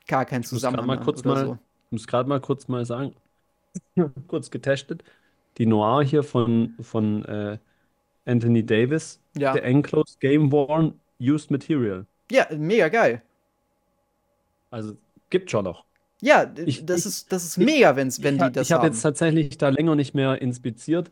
[0.07, 1.17] gar keinen Zusammenhang hat.
[1.17, 1.57] So.
[1.85, 3.13] Ich muss gerade mal kurz mal sagen,
[4.27, 5.03] kurz getestet.
[5.59, 7.59] Die Noir hier von, von äh,
[8.25, 9.53] Anthony Davis, ja.
[9.53, 12.05] der Enclosed Game Worn Used Material.
[12.31, 13.21] Ja, mega geil.
[14.71, 14.95] Also
[15.29, 15.85] gibt schon noch.
[16.21, 18.87] Ja, ich, das, ich, ist, das ist mega, wenn's, wenn ich, die das Ich habe
[18.87, 21.11] jetzt tatsächlich da länger nicht mehr inspiziert,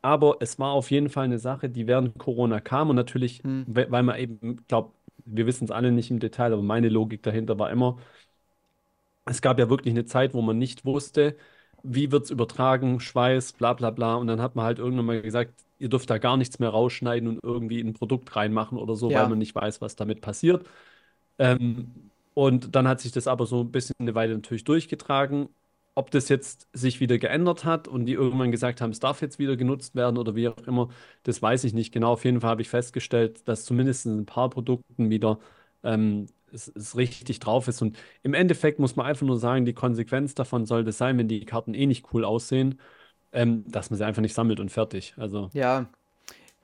[0.00, 3.64] aber es war auf jeden Fall eine Sache, die während Corona kam und natürlich, hm.
[3.66, 4.92] weil man eben, ich glaube,
[5.24, 7.98] wir wissen es alle nicht im Detail, aber meine Logik dahinter war immer,
[9.26, 11.36] es gab ja wirklich eine Zeit, wo man nicht wusste,
[11.82, 14.14] wie wird es übertragen, Schweiß, bla bla bla.
[14.16, 17.28] Und dann hat man halt irgendwann mal gesagt, ihr dürft da gar nichts mehr rausschneiden
[17.28, 19.20] und irgendwie in ein Produkt reinmachen oder so, ja.
[19.20, 20.66] weil man nicht weiß, was damit passiert.
[21.38, 25.50] Ähm, und dann hat sich das aber so ein bisschen eine Weile natürlich durchgetragen.
[25.94, 29.38] Ob das jetzt sich wieder geändert hat und die irgendwann gesagt haben, es darf jetzt
[29.38, 30.88] wieder genutzt werden oder wie auch immer,
[31.22, 32.12] das weiß ich nicht genau.
[32.12, 35.38] Auf jeden Fall habe ich festgestellt, dass zumindest in ein paar Produkten wieder
[35.84, 37.82] ähm, es, es richtig drauf ist.
[37.82, 41.44] Und im Endeffekt muss man einfach nur sagen, die Konsequenz davon sollte sein, wenn die
[41.44, 42.80] Karten eh nicht cool aussehen,
[43.34, 45.14] ähm, dass man sie einfach nicht sammelt und fertig.
[45.16, 45.50] Also.
[45.52, 45.86] Ja.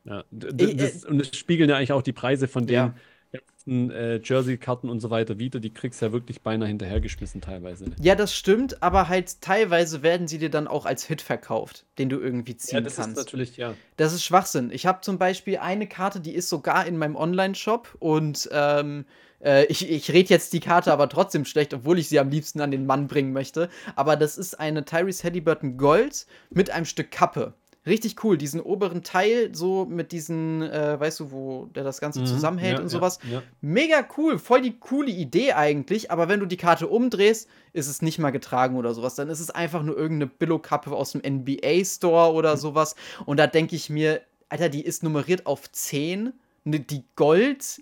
[0.05, 2.95] ja das, und es spiegeln ja eigentlich auch die Preise von den ja.
[3.33, 5.61] ganzen äh, Jersey-Karten und so weiter wieder.
[5.61, 7.87] Die kriegst du ja wirklich beinahe hinterhergeschmissen teilweise.
[8.01, 12.09] Ja, das stimmt, aber halt teilweise werden sie dir dann auch als Hit verkauft, den
[12.09, 13.19] du irgendwie ziehen ja, das kannst.
[13.19, 13.75] Ist natürlich, ja.
[13.97, 14.71] Das ist Schwachsinn.
[14.73, 19.05] Ich habe zum Beispiel eine Karte, die ist sogar in meinem Online-Shop und ähm,
[19.43, 22.61] äh, ich ich rede jetzt die Karte aber trotzdem schlecht, obwohl ich sie am liebsten
[22.61, 23.69] an den Mann bringen möchte.
[23.97, 27.55] Aber das ist eine Tyrese Halliburton Gold mit einem Stück Kappe.
[27.87, 32.21] Richtig cool, diesen oberen Teil, so mit diesen, äh, weißt du, wo der das Ganze
[32.21, 33.19] mhm, zusammenhält ja, und sowas.
[33.25, 33.43] Ja, ja.
[33.63, 38.03] Mega cool, voll die coole Idee eigentlich, aber wenn du die Karte umdrehst, ist es
[38.03, 39.15] nicht mal getragen oder sowas.
[39.15, 42.61] Dann ist es einfach nur irgendeine Billo-Kappe aus dem NBA-Store oder mhm.
[42.61, 42.97] sowas.
[43.25, 46.35] Und da denke ich mir, Alter, die ist nummeriert auf 10.
[46.65, 47.81] Ne, die Gold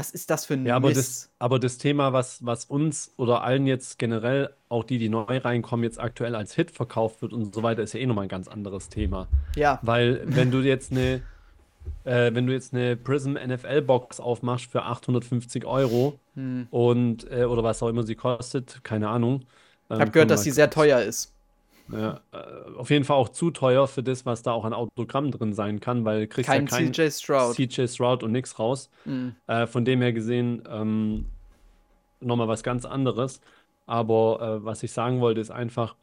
[0.00, 0.98] was ist das für ein Ja, aber Mist?
[0.98, 5.24] das, aber das Thema, was, was uns oder allen jetzt generell, auch die, die neu
[5.26, 8.30] reinkommen, jetzt aktuell als Hit verkauft wird und so weiter, ist ja eh nochmal ein
[8.30, 9.28] ganz anderes Thema.
[9.56, 9.78] Ja.
[9.82, 11.20] Weil, wenn du jetzt eine,
[12.04, 16.66] äh, wenn du jetzt eine Prism NFL Box aufmachst für 850 Euro hm.
[16.70, 19.44] und, äh, oder was auch immer sie kostet, keine Ahnung.
[19.90, 21.34] Ich habe gehört, dass sie sehr teuer ist.
[21.92, 25.30] Ja, äh, auf jeden Fall auch zu teuer für das, was da auch an Autogramm
[25.30, 27.54] drin sein kann, weil du kriegst kein ja kein CJ Stroud.
[27.54, 28.90] CJ Stroud und nichts raus.
[29.04, 29.34] Mhm.
[29.46, 31.26] Äh, von dem her gesehen ähm,
[32.20, 33.40] nochmal was ganz anderes.
[33.86, 35.96] Aber äh, was ich sagen wollte, ist einfach,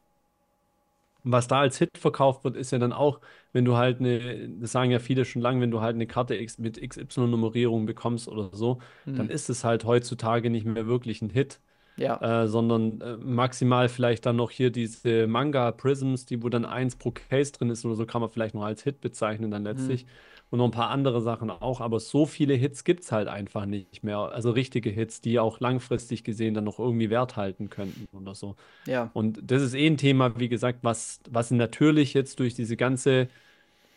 [1.24, 3.20] was da als Hit verkauft wird, ist ja dann auch,
[3.54, 6.36] wenn du halt eine, das sagen ja viele schon lange, wenn du halt eine Karte
[6.36, 9.16] X mit XY-Nummerierung bekommst oder so, mhm.
[9.16, 11.60] dann ist es halt heutzutage nicht mehr wirklich ein Hit.
[11.98, 12.44] Ja.
[12.44, 16.96] Äh, sondern äh, maximal vielleicht dann noch hier diese Manga Prisms, die wo dann eins
[16.96, 20.06] pro Case drin ist oder so, kann man vielleicht noch als Hit bezeichnen dann letztlich.
[20.06, 20.10] Mhm.
[20.50, 23.66] Und noch ein paar andere Sachen auch, aber so viele Hits gibt es halt einfach
[23.66, 24.18] nicht mehr.
[24.20, 28.56] Also richtige Hits, die auch langfristig gesehen dann noch irgendwie Wert halten könnten oder so.
[28.86, 29.10] Ja.
[29.14, 33.28] Und das ist eh ein Thema, wie gesagt, was, was natürlich jetzt durch diese ganze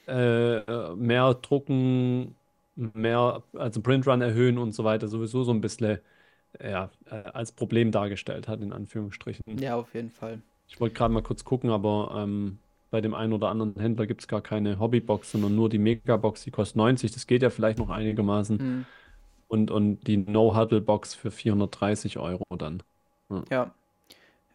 [0.07, 2.37] äh mehr Drucken,
[2.75, 5.99] mehr, also Printrun erhöhen und so weiter, sowieso so ein bisschen
[6.63, 9.59] ja, äh, als Problem dargestellt hat, in Anführungsstrichen.
[9.59, 10.41] Ja, auf jeden Fall.
[10.69, 12.59] Ich wollte gerade mal kurz gucken, aber ähm,
[12.91, 16.45] bei dem einen oder anderen Händler gibt es gar keine Hobbybox, sondern nur die Megabox,
[16.45, 17.13] die kostet 90.
[17.13, 18.57] Das geht ja vielleicht noch einigermaßen.
[18.57, 18.87] Mhm.
[19.49, 22.83] Und, und die No-Huddle-Box für 430 Euro dann.
[23.51, 23.75] Ja.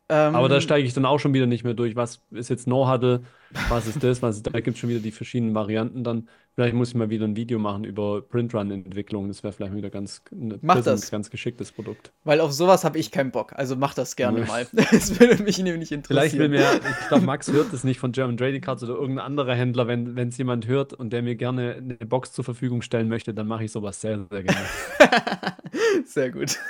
[0.07, 1.95] Ähm, aber da steige ich dann auch schon wieder nicht mehr durch.
[1.95, 3.21] Was ist jetzt No-Huddle?
[3.69, 6.27] was ist das, was ist, da gibt es schon wieder die verschiedenen Varianten dann.
[6.53, 9.27] Vielleicht muss ich mal wieder ein Video machen über Printrun-Entwicklung.
[9.27, 10.21] Das wäre vielleicht wieder ganz,
[10.61, 11.11] mach das.
[11.11, 12.13] ganz geschicktes Produkt.
[12.23, 13.51] Weil auf sowas habe ich keinen Bock.
[13.55, 14.65] Also mach das gerne mal.
[14.91, 16.30] Das würde mich nämlich interessieren.
[16.30, 19.25] Vielleicht will mir, ich glaube, Max hört das nicht von German Trading Cards oder irgendein
[19.25, 19.88] anderer Händler.
[19.88, 23.47] Wenn es jemand hört und der mir gerne eine Box zur Verfügung stellen möchte, dann
[23.47, 24.65] mache ich sowas sehr, sehr gerne.
[26.05, 26.57] sehr gut.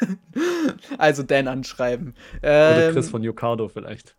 [0.98, 2.16] Also Dan anschreiben.
[2.40, 4.16] Oder Chris ähm, von Yocardo vielleicht.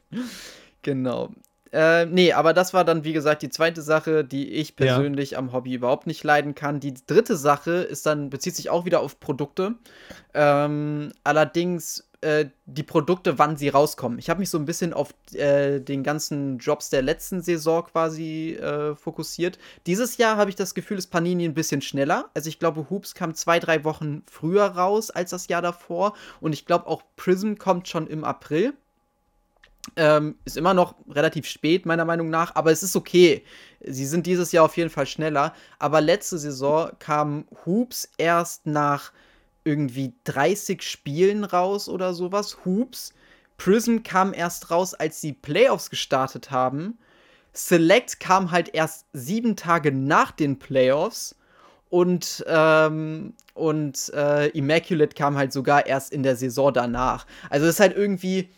[0.82, 1.30] genau.
[1.72, 5.38] Äh, nee, aber das war dann, wie gesagt, die zweite Sache, die ich persönlich ja.
[5.38, 6.80] am Hobby überhaupt nicht leiden kann.
[6.80, 9.74] Die dritte Sache ist dann, bezieht sich auch wieder auf Produkte.
[10.34, 14.18] Ähm, allerdings äh, die Produkte, wann sie rauskommen.
[14.18, 18.54] Ich habe mich so ein bisschen auf äh, den ganzen Jobs der letzten Saison quasi
[18.54, 19.58] äh, fokussiert.
[19.86, 22.28] Dieses Jahr habe ich das Gefühl, ist Panini ein bisschen schneller.
[22.34, 26.14] Also ich glaube, Hoops kam zwei, drei Wochen früher raus als das Jahr davor.
[26.40, 28.74] Und ich glaube auch Prism kommt schon im April.
[29.96, 33.44] Ähm, ist immer noch relativ spät, meiner Meinung nach, aber es ist okay.
[33.80, 35.54] Sie sind dieses Jahr auf jeden Fall schneller.
[35.78, 39.12] Aber letzte Saison kam Hoops erst nach
[39.68, 42.58] irgendwie 30 Spielen raus oder sowas.
[42.64, 43.12] Hoops.
[43.56, 46.98] Prism kam erst raus, als die Playoffs gestartet haben.
[47.52, 51.34] Select kam halt erst sieben Tage nach den Playoffs.
[51.90, 57.26] Und, ähm, und äh, Immaculate kam halt sogar erst in der Saison danach.
[57.50, 58.48] Also es ist halt irgendwie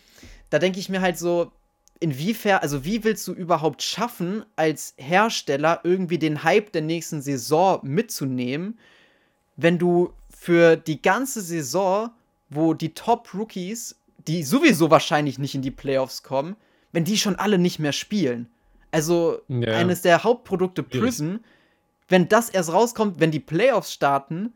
[0.50, 1.52] da denke ich mir halt so,
[2.00, 7.80] inwiefern, also wie willst du überhaupt schaffen, als Hersteller irgendwie den Hype der nächsten Saison
[7.82, 8.78] mitzunehmen,
[9.56, 12.12] wenn du für die ganze Saison,
[12.48, 16.56] wo die Top-Rookies, die sowieso wahrscheinlich nicht in die Playoffs kommen,
[16.92, 18.48] wenn die schon alle nicht mehr spielen.
[18.90, 19.76] Also ja.
[19.76, 21.36] eines der Hauptprodukte Prism,
[22.08, 24.54] wenn das erst rauskommt, wenn die Playoffs starten,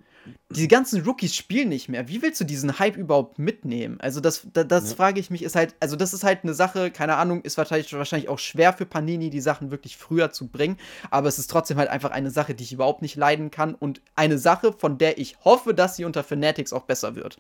[0.51, 2.09] die ganzen Rookies spielen nicht mehr.
[2.09, 4.01] Wie willst du diesen Hype überhaupt mitnehmen?
[4.01, 4.97] Also, das, das, das ja.
[4.97, 7.93] frage ich mich, ist halt, also, das ist halt eine Sache, keine Ahnung, ist wahrscheinlich,
[7.93, 10.77] wahrscheinlich auch schwer für Panini, die Sachen wirklich früher zu bringen.
[11.11, 14.01] Aber es ist trotzdem halt einfach eine Sache, die ich überhaupt nicht leiden kann und
[14.17, 17.39] eine Sache, von der ich hoffe, dass sie unter Fanatics auch besser wird.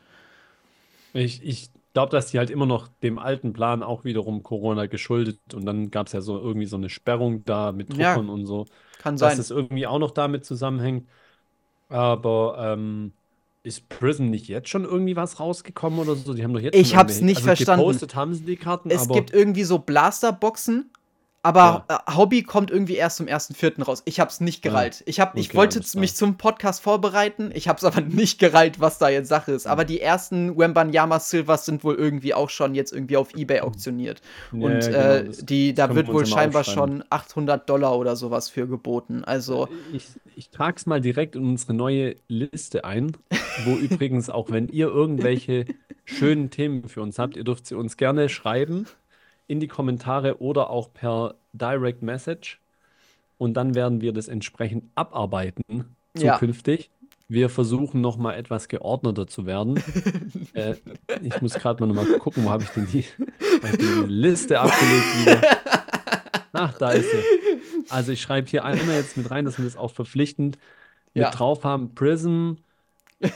[1.12, 5.38] Ich, ich glaube, dass die halt immer noch dem alten Plan auch wiederum Corona geschuldet
[5.54, 8.46] und dann gab es ja so irgendwie so eine Sperrung da mit Druckern ja, und
[8.46, 8.66] so.
[8.98, 9.30] Kann sein.
[9.30, 11.08] Dass es irgendwie auch noch damit zusammenhängt.
[11.88, 13.12] Aber ähm,
[13.62, 16.34] ist Prism nicht jetzt schon irgendwie was rausgekommen oder so?
[16.34, 17.86] Die haben doch jetzt Ich hab's nicht also verstanden.
[17.86, 20.90] Gepostet haben sie die Karten, es gibt irgendwie so Blasterboxen
[21.44, 21.96] aber ja.
[22.08, 23.82] äh, Hobby kommt irgendwie erst zum 1.4.
[23.84, 24.02] raus.
[24.06, 25.00] Ich hab's nicht gerallt.
[25.00, 25.04] Ja.
[25.06, 29.10] Ich, hab, ich wollte mich zum Podcast vorbereiten, ich hab's aber nicht gerallt, was da
[29.10, 29.66] jetzt Sache ist.
[29.66, 34.22] Aber die ersten Wembanyama Silvers sind wohl irgendwie auch schon jetzt irgendwie auf Ebay auktioniert.
[34.52, 38.66] Ja, Und genau, äh, die, da wird wohl scheinbar schon 800 Dollar oder sowas für
[38.66, 39.22] geboten.
[39.22, 39.68] Also.
[39.92, 43.18] Ich, ich trag's mal direkt in unsere neue Liste ein,
[43.66, 45.66] wo übrigens auch, wenn ihr irgendwelche
[46.06, 48.86] schönen Themen für uns habt, ihr dürft sie uns gerne schreiben
[49.46, 52.60] in die Kommentare oder auch per Direct Message.
[53.38, 56.84] Und dann werden wir das entsprechend abarbeiten zukünftig.
[56.84, 57.08] Ja.
[57.26, 59.82] Wir versuchen nochmal etwas geordneter zu werden.
[60.54, 60.74] äh,
[61.22, 63.04] ich muss gerade mal nochmal gucken, wo habe ich denn die,
[63.78, 65.42] die Liste abgelegt wieder.
[66.52, 67.16] Ach, da ist sie.
[67.88, 70.58] Also ich schreibe hier einmal jetzt mit rein, dass wir das auch verpflichtend
[71.14, 71.26] ja.
[71.26, 71.94] mit drauf haben.
[71.94, 72.52] Prism,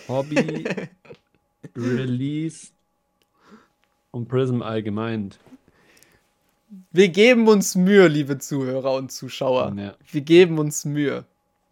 [0.07, 0.65] Hobby,
[1.77, 2.69] Release
[4.11, 5.31] und Prism allgemein.
[6.91, 9.75] Wir geben uns Mühe, liebe Zuhörer und Zuschauer.
[9.77, 9.95] Ja.
[10.11, 11.25] Wir geben uns Mühe.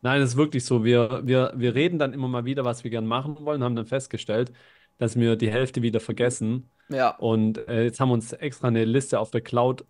[0.02, 0.84] Nein, es ist wirklich so.
[0.84, 3.86] Wir, wir, wir reden dann immer mal wieder, was wir gerne machen wollen, haben dann
[3.86, 4.52] festgestellt,
[4.98, 6.70] dass wir die Hälfte wieder vergessen.
[6.88, 7.10] Ja.
[7.16, 9.84] Und äh, jetzt haben wir uns extra eine Liste auf der Cloud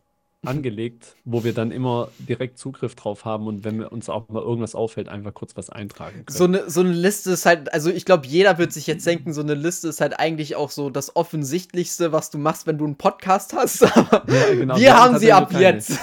[0.46, 4.74] angelegt, wo wir dann immer direkt Zugriff drauf haben und wenn uns auch mal irgendwas
[4.74, 6.36] auffällt, einfach kurz was eintragen können.
[6.36, 9.32] So eine, so eine Liste ist halt, also ich glaube, jeder wird sich jetzt denken,
[9.32, 12.84] so eine Liste ist halt eigentlich auch so das Offensichtlichste, was du machst, wenn du
[12.84, 13.82] einen Podcast hast.
[13.96, 14.76] Aber ja, genau.
[14.76, 15.98] wir, haben sie ab jetzt.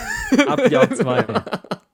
[0.48, 1.26] Ab Jahr zwei.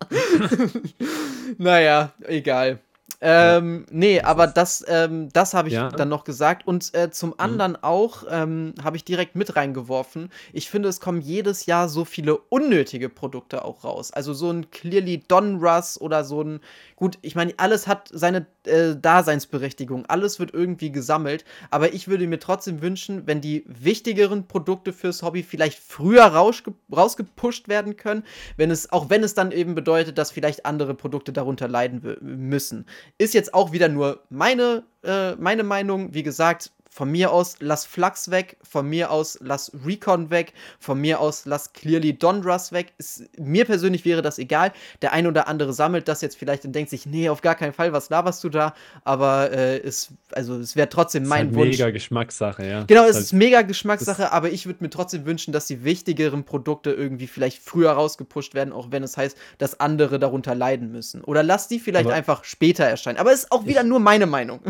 [1.57, 2.79] naja, egal.
[3.21, 5.89] Ähm, nee, aber das, ähm, das habe ich ja.
[5.89, 6.65] dann noch gesagt.
[6.65, 7.35] Und äh, zum mhm.
[7.37, 7.77] anderen mhm.
[7.81, 10.31] auch ähm, habe ich direkt mit reingeworfen.
[10.53, 14.11] Ich finde, es kommen jedes Jahr so viele unnötige Produkte auch raus.
[14.11, 16.61] Also so ein Clearly Donruss oder so ein.
[16.95, 20.05] Gut, ich meine, alles hat seine äh, Daseinsberechtigung.
[20.05, 21.45] Alles wird irgendwie gesammelt.
[21.71, 26.73] Aber ich würde mir trotzdem wünschen, wenn die wichtigeren Produkte fürs Hobby vielleicht früher rausge
[26.95, 28.23] rausgepusht werden können.
[28.57, 32.85] Wenn es, auch wenn es dann eben bedeutet, dass vielleicht andere Produkte darunter leiden müssen.
[33.17, 36.13] Ist jetzt auch wieder nur meine, äh, meine Meinung.
[36.13, 40.99] Wie gesagt, von mir aus lass Flux weg, von mir aus lass Recon weg, von
[40.99, 42.93] mir aus lass Clearly Dondras weg.
[42.97, 44.73] Ist, mir persönlich wäre das egal.
[45.01, 47.73] Der ein oder andere sammelt das jetzt vielleicht und denkt sich, nee, auf gar keinen
[47.73, 48.73] Fall, was laberst du da?
[49.03, 51.77] Aber äh, es, also, es wäre trotzdem mein ist halt Wunsch.
[51.77, 52.83] Mega Geschmackssache, ja.
[52.83, 56.43] Genau, es halt, ist mega Geschmackssache, aber ich würde mir trotzdem wünschen, dass die wichtigeren
[56.43, 61.23] Produkte irgendwie vielleicht früher rausgepusht werden, auch wenn es heißt, dass andere darunter leiden müssen.
[61.23, 63.19] Oder lass die vielleicht aber einfach später erscheinen.
[63.19, 64.59] Aber es ist auch wieder nur meine Meinung.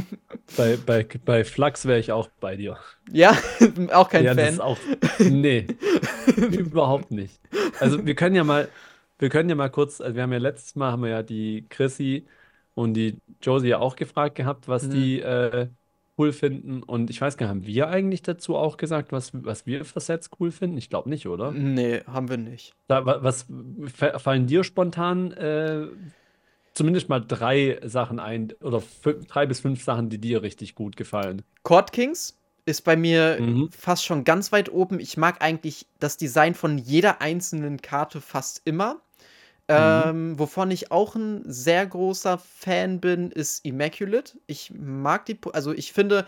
[0.57, 2.77] Bei, bei, bei Flux wäre ich auch bei dir.
[3.11, 3.37] Ja,
[3.93, 4.55] auch kein ja, Fan.
[4.55, 4.77] Das auch,
[5.19, 5.67] nee,
[6.37, 7.39] überhaupt nicht.
[7.79, 8.69] Also wir können ja mal,
[9.17, 11.65] wir können ja mal kurz, also wir haben ja letztes Mal haben wir ja die
[11.69, 12.27] Chrissy
[12.75, 14.91] und die Josie ja auch gefragt gehabt, was Mhm.
[14.91, 15.67] die äh,
[16.17, 16.83] cool finden.
[16.83, 19.99] Und ich weiß gar nicht, haben wir eigentlich dazu auch gesagt, was, was wir für
[19.99, 20.77] Sets cool finden?
[20.77, 21.51] Ich glaube nicht, oder?
[21.51, 22.73] Nee, haben wir nicht.
[22.87, 23.45] Da, wa- was
[23.93, 25.87] fa- fallen dir spontan äh,
[26.79, 28.81] zumindest mal drei Sachen ein oder
[29.27, 31.43] drei bis fünf Sachen, die dir richtig gut gefallen?
[31.63, 33.69] Court Kings ist bei mir Mhm.
[33.71, 34.99] fast schon ganz weit oben.
[34.99, 39.01] Ich mag eigentlich das Design von jeder einzelnen Karte fast immer.
[39.67, 39.75] Mhm.
[39.75, 44.39] Ähm, wovon ich auch ein sehr großer Fan bin, ist Immaculate.
[44.47, 46.25] Ich mag die, also ich finde,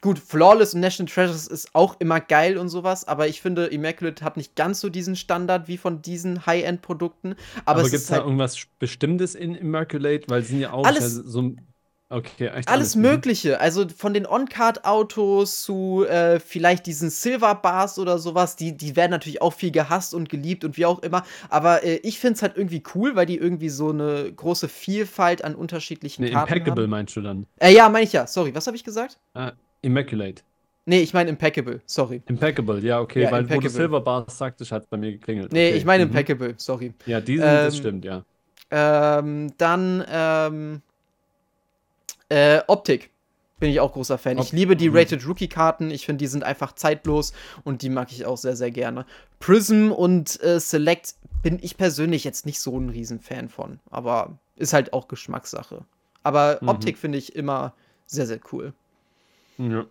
[0.00, 4.24] gut, Flawless und National Treasures ist auch immer geil und sowas, aber ich finde, Immaculate
[4.24, 7.34] hat nicht ganz so diesen Standard wie von diesen High-End-Produkten.
[7.64, 10.24] Aber, Aber es gibt es da halt irgendwas Bestimmtes in Immaculate?
[10.28, 11.66] Weil sie sind ja auch Alles- so ein.
[12.12, 13.02] Okay, echt Alles mhm.
[13.02, 13.60] Mögliche.
[13.60, 19.40] Also von den On-Card-Autos zu äh, vielleicht diesen Silver-Bars oder sowas, die, die werden natürlich
[19.42, 21.22] auch viel gehasst und geliebt und wie auch immer.
[21.50, 25.44] Aber äh, ich finde es halt irgendwie cool, weil die irgendwie so eine große Vielfalt
[25.44, 26.90] an unterschiedlichen Ne, Karten Impeccable haben.
[26.90, 27.46] meinst du dann?
[27.60, 28.26] Äh, ja, meine ich ja.
[28.26, 29.20] Sorry, was habe ich gesagt?
[29.34, 30.42] Ah, Immaculate.
[30.86, 31.80] Nee, ich meine Impeccable.
[31.86, 32.22] Sorry.
[32.26, 33.70] Impeccable, ja, okay, Ja, weil wo du Impeccable.
[33.70, 35.52] Silver Bars sagtest, hat bei mir geklingelt.
[35.52, 35.78] Nee, okay.
[35.78, 36.10] ich meine mhm.
[36.10, 36.54] Impeccable.
[36.56, 36.92] Sorry.
[37.06, 38.24] Ja, die sind, das Ähm, stimmt, ja.
[38.72, 40.82] Ähm, dann ähm,
[42.28, 43.10] äh, Optik.
[43.58, 44.38] Bin ich auch großer Fan.
[44.38, 44.96] Ich liebe die mhm.
[44.96, 45.90] Rated Rookie-Karten.
[45.90, 49.04] Ich finde, die sind einfach zeitlos und die mag ich auch sehr, sehr gerne.
[49.38, 53.78] Prism und äh, Select bin ich persönlich jetzt nicht so ein Riesenfan von.
[53.90, 55.84] Aber ist halt auch Geschmackssache.
[56.22, 56.68] Aber Mhm.
[56.68, 57.74] Optik finde ich immer
[58.06, 58.72] sehr, sehr cool.
[59.68, 59.86] Ja.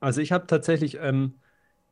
[0.00, 1.34] Also ich habe tatsächlich, ähm,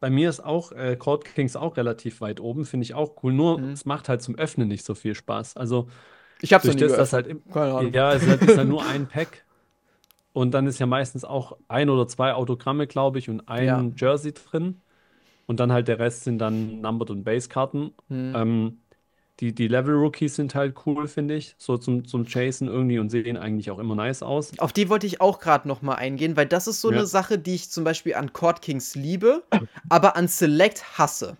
[0.01, 3.33] bei mir ist auch äh, Court Kings auch relativ weit oben, finde ich auch cool.
[3.33, 3.73] Nur Mhm.
[3.73, 5.57] es macht halt zum Öffnen nicht so viel Spaß.
[5.57, 5.89] Also
[6.41, 7.13] Ich nie das, geöffnet.
[7.13, 7.93] halt im, Keine Ahnung.
[7.95, 9.45] ja, es ist halt, ist halt nur ein Pack
[10.33, 13.85] und dann ist ja meistens auch ein oder zwei Autogramme, glaube ich, und ein Ja.
[13.97, 14.81] Jersey drin.
[15.47, 17.93] Und dann halt der Rest sind dann Numbered und Base-Karten.
[18.09, 18.33] Hm.
[18.37, 18.79] Ähm,
[19.41, 21.55] die, die Level-Rookies sind halt cool, finde ich.
[21.59, 24.57] So zum, zum Chasen irgendwie und sehen eigentlich auch immer nice aus.
[24.59, 26.99] Auf die wollte ich auch gerade noch mal eingehen, weil das ist so Ja.
[26.99, 29.43] eine Sache, die ich zum Beispiel an Court Kings liebe,
[29.89, 31.37] aber an Select hasse.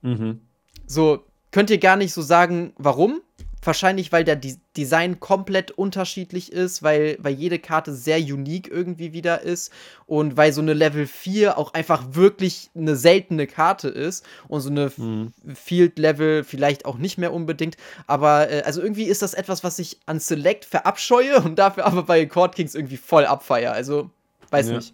[0.00, 0.40] Mhm.
[0.86, 3.20] So, könnt ihr gar nicht so sagen, warum?
[3.64, 4.40] Wahrscheinlich, weil der
[4.76, 9.72] Design komplett unterschiedlich ist, weil, weil jede Karte sehr unique irgendwie wieder ist
[10.06, 14.70] und weil so eine Level 4 auch einfach wirklich eine seltene Karte ist und so
[14.70, 15.32] eine Mhm.
[15.54, 17.76] Field Level vielleicht auch nicht mehr unbedingt.
[18.08, 22.02] Aber äh, also irgendwie ist das etwas, was ich an Select verabscheue und dafür aber
[22.02, 23.72] bei Court Kings irgendwie voll abfeier.
[23.72, 24.10] Also,
[24.50, 24.76] weiß Ja.
[24.76, 24.92] nicht.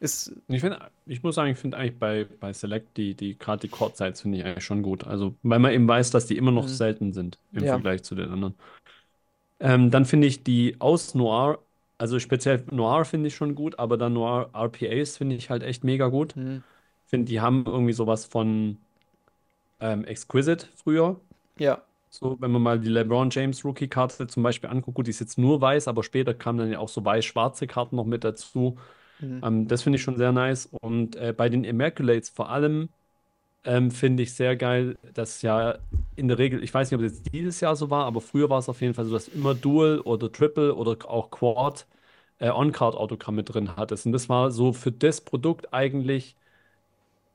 [0.00, 3.60] Ist, Ich finde, ich muss sagen, ich finde eigentlich bei, bei Select die, die gerade
[3.62, 5.04] die Court Sites finde ich eigentlich schon gut.
[5.04, 6.68] Also, weil man eben weiß, dass die immer noch Mhm.
[6.68, 7.66] selten sind im Ja.
[7.66, 8.54] Vergleich zu den anderen.
[9.60, 11.58] Ähm, dann finde ich die aus Noir,
[11.98, 15.84] also speziell Noir finde ich schon gut, aber dann Noir RPAs finde ich halt echt
[15.84, 16.36] mega gut.
[16.36, 16.58] hm,
[17.06, 18.78] Ich finde, die haben irgendwie sowas von
[19.80, 21.20] ähm, Exquisite früher.
[21.58, 21.84] ja.
[22.10, 25.38] So, wenn man mal die LeBron James Rookie-Karte zum Beispiel anguckt, gut, die ist jetzt
[25.38, 28.78] nur weiß, aber später kamen dann ja auch so weiß-schwarze Karten noch mit dazu.
[29.20, 29.38] Hm.
[29.42, 30.66] Ähm, das finde ich schon sehr nice.
[30.82, 32.90] Und äh, bei den Immaculates vor allem
[33.64, 35.78] ähm, finde ich sehr geil, dass ja
[36.16, 38.50] in der Regel, ich weiß nicht, ob es jetzt dieses Jahr so war, aber früher
[38.50, 41.86] war es auf jeden Fall so, dass immer Dual oder Triple oder auch Quad
[42.38, 44.06] äh, On-Card-Autogramme drin hattest.
[44.06, 46.36] Und das war so für das Produkt eigentlich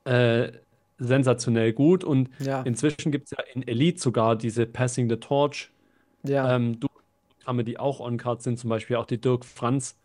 [0.06, 0.52] äh,
[0.98, 2.04] sensationell gut.
[2.04, 2.64] Und Ja.
[2.64, 5.72] inzwischen gibt es ja in Elite sogar diese Passing the Torch
[6.24, 6.48] Ja.
[6.48, 10.00] ähm, Dual-Autogramme, die auch On-Card sind, zum Beispiel auch die Dirk Franz.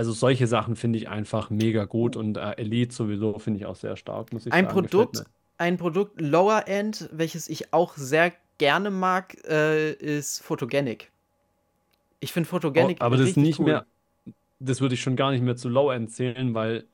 [0.00, 3.76] Also solche Sachen finde ich einfach mega gut und äh, Elite sowieso finde ich auch
[3.76, 4.88] sehr stark, muss ich Ein sagen.
[4.88, 5.24] Produkt,
[5.58, 11.10] ein Produkt Lower End, welches ich auch sehr gerne mag, äh, ist Photogenic.
[12.20, 13.66] Ich finde Oh, Photogenic aber das nicht cool.
[13.66, 13.86] mehr,
[14.60, 16.88] das würde ich schon gar nicht mehr zu Low-End zählen, weil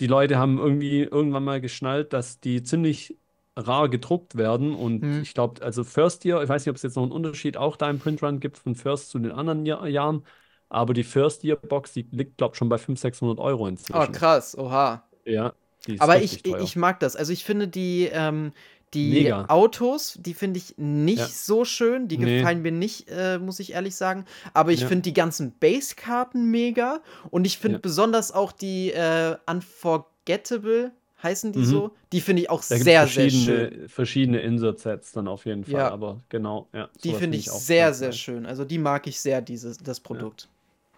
[0.00, 3.18] die Leute haben irgendwie irgendwann mal geschnallt, dass die ziemlich
[3.56, 5.22] rar gedruckt werden und Hm.
[5.22, 7.76] ich glaube, also First Year, ich weiß nicht, ob es jetzt noch einen Unterschied auch
[7.76, 10.24] da im Printrun gibt von First zu den anderen Jahr, Jahren,
[10.68, 13.66] aber die First Year Box, die liegt, glaube ich, schon bei 500, 600 Euro Oh,
[13.68, 14.12] inzwischen.
[14.12, 15.04] krass, oha.
[15.24, 15.54] Ja,
[15.86, 16.60] die ist Aber ich, teuer.
[16.60, 17.16] ich mag das.
[17.16, 18.52] Also ich finde die, ähm,
[18.94, 19.46] Die Mega.
[19.48, 21.26] Autos, die finde ich nicht Ja.
[21.26, 22.06] so schön.
[22.06, 22.38] Die Nee.
[22.38, 24.24] gefallen mir nicht, äh, muss ich ehrlich sagen.
[24.54, 24.86] Aber ich Ja.
[24.86, 27.00] finde die ganzen Base-Karten mega.
[27.30, 27.80] Und ich finde Ja.
[27.82, 30.92] besonders auch die äh, Unforgettable,
[31.22, 31.64] heißen die Mhm.
[31.64, 31.90] so?
[32.12, 33.88] Die finde ich auch Da sehr, sehr schön.
[33.88, 35.72] verschiedene, Insert-Sets dann auf jeden Fall.
[35.74, 35.90] Ja.
[35.90, 36.88] Aber genau, ja.
[37.02, 38.46] Die finde ich auch sehr, sehr schön.
[38.46, 40.48] Also die mag ich sehr, dieses, das Produkt.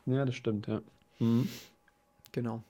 [0.09, 0.81] Ja, das stimmt, ja.
[1.19, 1.49] Mhm.
[2.33, 2.63] Genau.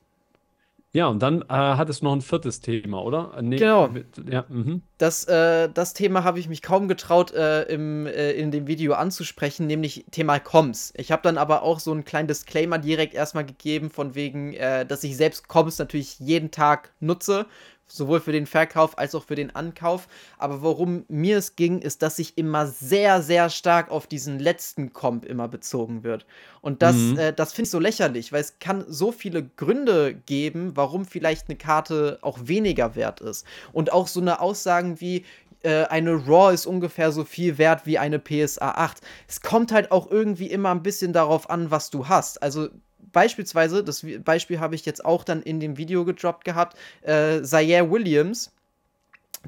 [0.92, 3.32] Ja, und dann äh, hat es noch ein viertes Thema, oder?
[3.36, 3.88] Äh, Nee, Genau.
[3.88, 4.80] mit- Ja, mhm.
[4.96, 8.94] Das, äh, das Thema habe ich mich kaum getraut, äh, im, äh, in dem Video
[8.94, 10.94] anzusprechen, nämlich Thema Comms.
[10.96, 14.86] Ich habe dann aber auch so einen kleinen Disclaimer direkt erstmal gegeben, von wegen, äh,
[14.86, 17.44] dass ich selbst Comms natürlich jeden Tag nutze,
[17.88, 20.08] sowohl für den Verkauf als auch für den Ankauf.
[20.38, 24.92] Aber worum mir es ging, ist, dass sich immer sehr, sehr stark auf diesen letzten
[24.92, 26.26] Comp immer bezogen wird.
[26.60, 27.18] Und das, Mhm.
[27.18, 31.48] äh, das finde ich so lächerlich, weil es kann so viele Gründe geben, warum vielleicht
[31.48, 33.46] eine Karte auch weniger wert ist.
[33.72, 35.24] Und auch so eine Aussagen wie,
[35.62, 39.00] äh, eine RAW ist ungefähr so viel wert wie eine PSA 8.
[39.26, 42.42] Es kommt halt auch irgendwie immer ein bisschen darauf an, was du hast.
[42.42, 42.68] Also
[43.12, 47.90] beispielsweise, das Beispiel habe ich jetzt auch dann in dem Video gedroppt gehabt, äh, Zaire
[47.90, 48.52] Williams,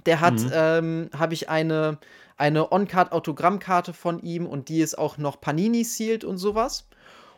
[0.06, 0.50] der hat, Mhm.
[0.52, 1.98] ähm, habe ich eine,
[2.36, 6.86] eine On-Card-Autogrammkarte von ihm und die ist auch noch Panini-sealed und sowas.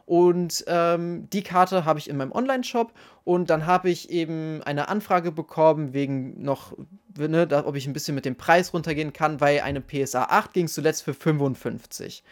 [0.05, 2.93] Und ähm, die Karte habe ich in meinem Online-Shop
[3.25, 6.77] und dann habe ich eben eine Anfrage bekommen wegen noch,
[7.17, 10.53] ne, da, ob ich ein bisschen mit dem Preis runtergehen kann, weil eine PSA 8
[10.53, 12.25] ging zuletzt für 55.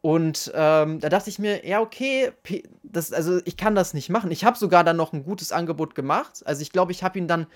[0.00, 2.32] Und ähm, da dachte ich mir, ja, okay,
[2.82, 4.30] das, also ich kann das nicht machen.
[4.30, 6.42] Ich habe sogar dann noch ein gutes Angebot gemacht.
[6.44, 7.46] Also ich glaube, ich habe ihn dann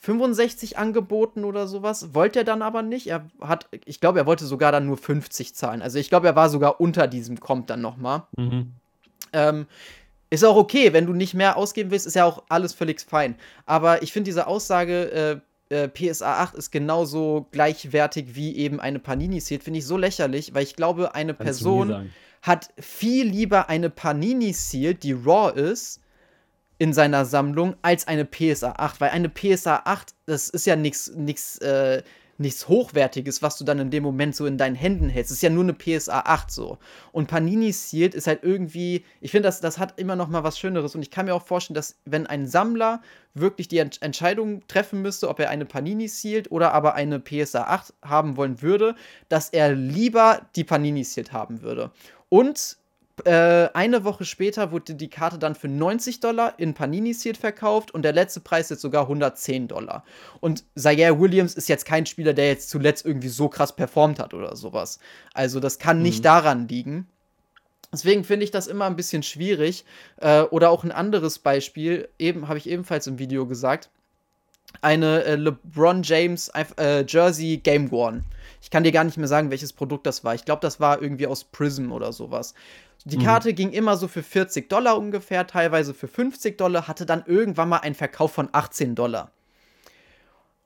[0.00, 2.14] 65 angeboten oder sowas.
[2.14, 3.08] Wollte er dann aber nicht.
[3.08, 5.82] Er hat, ich glaube, er wollte sogar dann nur 50 zahlen.
[5.82, 8.26] Also ich glaube, er war sogar unter diesem Kommt dann noch mal.
[8.36, 8.72] Mhm.
[9.32, 9.66] Ähm,
[10.30, 13.36] ist auch okay, wenn du nicht mehr ausgeben willst, ist ja auch alles völlig fein.
[13.64, 18.98] Aber ich finde diese Aussage, äh, äh, PSA 8 ist genauso gleichwertig wie eben eine
[18.98, 22.10] Panini-Seed, finde ich so lächerlich, weil ich glaube, eine Kannst Person
[22.42, 26.00] hat viel lieber eine Panini-Seed, die raw ist,
[26.78, 29.00] in seiner Sammlung, als eine PSA 8.
[29.00, 32.02] Weil eine PSA 8, das ist ja nichts nix, äh,
[32.38, 35.30] nichts Hochwertiges, was du dann in dem Moment so in deinen Händen hältst.
[35.30, 36.78] Das ist ja nur eine PSA 8 so.
[37.12, 40.58] Und Panini Sealed ist halt irgendwie, ich finde, das, das hat immer noch mal was
[40.58, 40.94] Schöneres.
[40.94, 43.00] Und ich kann mir auch vorstellen, dass wenn ein Sammler
[43.34, 47.64] wirklich die Ent Entscheidung treffen müsste, ob er eine Panini Sealed oder aber eine PSA
[47.64, 48.94] 8 haben wollen würde,
[49.28, 51.90] dass er lieber die Panini Sealed haben würde.
[52.28, 52.78] Und
[53.24, 57.92] äh, eine Woche später wurde die Karte dann für 90 Dollar in Panini Sealed verkauft
[57.92, 60.04] und der letzte Preis jetzt sogar 110 Dollar.
[60.40, 64.34] Und Zaire Williams ist jetzt kein Spieler, der jetzt zuletzt irgendwie so krass performt hat
[64.34, 64.98] oder sowas.
[65.34, 66.24] Also das kann nicht Mhm.
[66.24, 67.08] daran liegen.
[67.92, 69.84] Deswegen finde ich das immer ein bisschen schwierig.
[70.18, 73.88] Äh, oder auch ein anderes Beispiel, eben habe ich ebenfalls im Video gesagt.
[74.82, 78.24] Eine äh, LeBron James äh, Jersey Game Worn.
[78.60, 80.34] Ich kann dir gar nicht mehr sagen, welches Produkt das war.
[80.34, 82.52] Ich glaube, das war irgendwie aus Prism oder sowas.
[83.08, 83.22] Die Mhm.
[83.22, 87.68] Karte ging immer so für 40 Dollar ungefähr, teilweise für 50 Dollar, hatte dann irgendwann
[87.68, 89.30] mal einen Verkauf von 18 Dollar.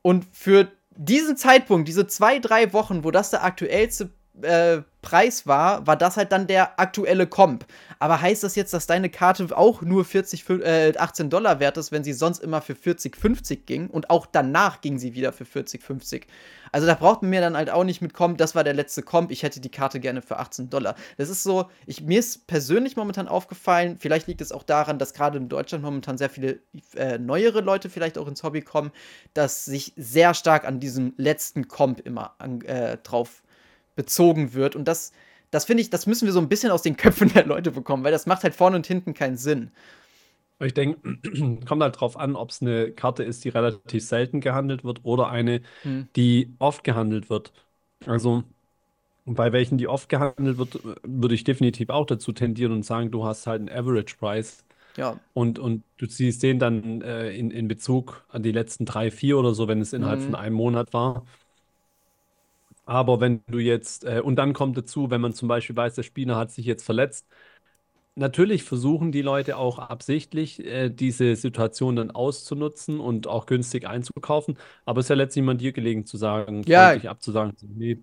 [0.01, 4.09] Und für diesen Zeitpunkt, diese zwei, drei Wochen, wo das der aktuellste
[4.41, 7.67] äh, Preis war, war das halt dann der aktuelle Comp.
[7.99, 11.77] Aber heißt das jetzt, dass deine Karte auch nur 40, fün- äh, 18 Dollar wert
[11.77, 13.89] ist, wenn sie sonst immer für 40, 50 ging?
[13.89, 16.27] Und auch danach ging sie wieder für 40, 50.
[16.73, 19.31] Also da braucht man mir dann halt auch nicht mitkommen, das war der letzte Comp,
[19.31, 20.95] ich hätte die Karte gerne für 18 Dollar.
[21.17, 25.15] Das ist so, ich, mir ist persönlich momentan aufgefallen, vielleicht liegt es auch daran, dass
[25.15, 26.61] gerade in Deutschland momentan sehr viele
[26.95, 28.93] äh, neuere Leute vielleicht auch ins Hobby kommen,
[29.35, 33.43] dass sich sehr stark an diesem letzten Comp immer an, äh, drauf
[33.97, 34.77] bezogen wird.
[34.77, 35.13] Und das,
[35.51, 38.05] das finde ich, das müssen wir so ein bisschen aus den Köpfen der Leute bekommen,
[38.05, 39.71] weil das macht halt vorne und hinten keinen Sinn.
[40.61, 41.01] Ich denke,
[41.67, 45.29] kommt halt drauf an, ob es eine Karte ist, die relativ selten gehandelt wird oder
[45.31, 46.03] eine, Hm.
[46.17, 47.53] die oft gehandelt wird.
[48.07, 48.45] Also
[49.27, 53.25] bei welchen, die oft gehandelt wird, würde ich definitiv auch dazu tendieren und sagen, du
[53.25, 54.65] hast halt einen Average Price
[54.97, 55.21] Ja.
[55.35, 59.39] und, und du ziehst den dann äh, in, in Bezug an die letzten drei, vier
[59.39, 60.25] oder so, wenn es innerhalb Mhm.
[60.25, 61.27] von einem Monat war.
[62.85, 66.03] Aber wenn du jetzt, äh, und dann kommt dazu, wenn man zum Beispiel weiß, der
[66.03, 67.27] Spieler hat sich jetzt verletzt,
[68.17, 74.59] natürlich versuchen die Leute auch absichtlich, äh, diese Situation dann auszunutzen und auch günstig einzukaufen.
[74.85, 76.95] Aber es ist ja letztlich mal dir gelegen zu sagen, Ja.
[77.09, 77.99] abzusagen, nee,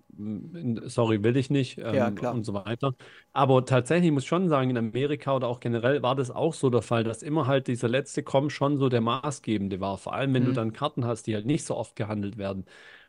[0.88, 2.38] sorry, will ich nicht, Ja, ähm, klar.
[2.38, 2.92] und so weiter.
[3.32, 6.70] Aber tatsächlich muss ich schon sagen, in Amerika oder auch generell war das auch so
[6.70, 9.98] der Fall, dass immer halt dieser letzte Komm schon so der maßgebende war.
[9.98, 10.54] Vor allem, wenn du Mhm.
[10.54, 12.64] dann Karten hast, die halt nicht so oft gehandelt werden.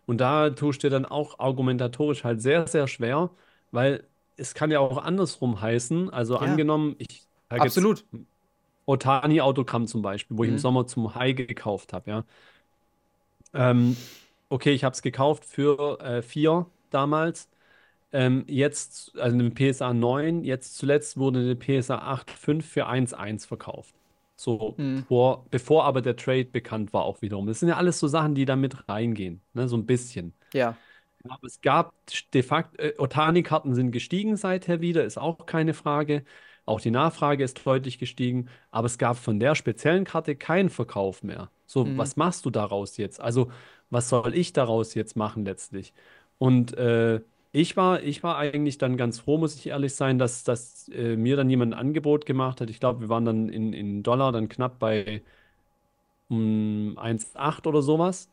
[0.06, 3.32] Und da tust du dir dann auch argumentatorisch halt sehr, sehr schwer,
[3.72, 4.08] weil
[4.40, 6.10] es kann ja auch andersrum heißen.
[6.10, 6.40] Also Ja.
[6.40, 7.28] angenommen, ich
[7.58, 8.06] Absolut.
[8.88, 10.58] Otani-Autogramm zum Beispiel, wo ich im Mhm.
[10.58, 12.26] Sommer zum High gekauft habe, ja.
[13.54, 14.10] Ähm,
[14.50, 17.50] okay, ich habe es gekauft für äh, 4 damals.
[18.12, 23.96] Ähm, jetzt, also eine PSA 9, jetzt zuletzt wurde eine PSA 8.5 für 1.1 verkauft.
[24.36, 25.02] So, Hm.
[25.08, 27.48] vor, bevor aber der Trade bekannt war, auch wiederum.
[27.48, 29.68] Das sind ja alles so Sachen, die da mit reingehen, ne?
[29.68, 30.34] So ein bisschen.
[30.54, 30.82] Ja.
[31.28, 31.94] Aber es gab
[32.34, 36.24] de facto, äh, Otani-Karten sind gestiegen seither wieder, ist auch keine Frage.
[36.66, 41.24] Auch die Nachfrage ist deutlich gestiegen, aber es gab von der speziellen Karte keinen Verkauf
[41.24, 41.52] mehr.
[41.66, 41.96] So, Mhm.
[41.98, 43.20] was machst du daraus jetzt?
[43.20, 43.52] Also,
[43.90, 45.94] was soll ich daraus jetzt machen letztlich?
[46.38, 50.44] Und äh, ich war, ich war eigentlich dann ganz froh, muss ich ehrlich sein, dass,
[50.44, 52.70] dass äh, mir dann jemand ein Angebot gemacht hat.
[52.70, 55.24] Ich glaube, wir waren dann in, in Dollar dann knapp bei
[56.30, 58.30] mm, 1,8 oder sowas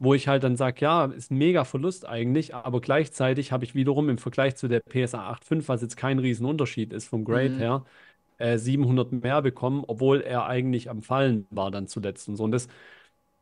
[0.00, 3.74] wo ich halt dann sage, ja, ist ein mega Verlust eigentlich, aber gleichzeitig habe ich
[3.76, 7.58] wiederum im Vergleich zu der PSA 8.5, was jetzt kein Riesenunterschied ist vom Grade Mhm.
[7.58, 7.84] her,
[8.38, 12.44] äh, 700 mehr bekommen, obwohl er eigentlich am Fallen war dann zuletzt und so.
[12.44, 12.68] Und das,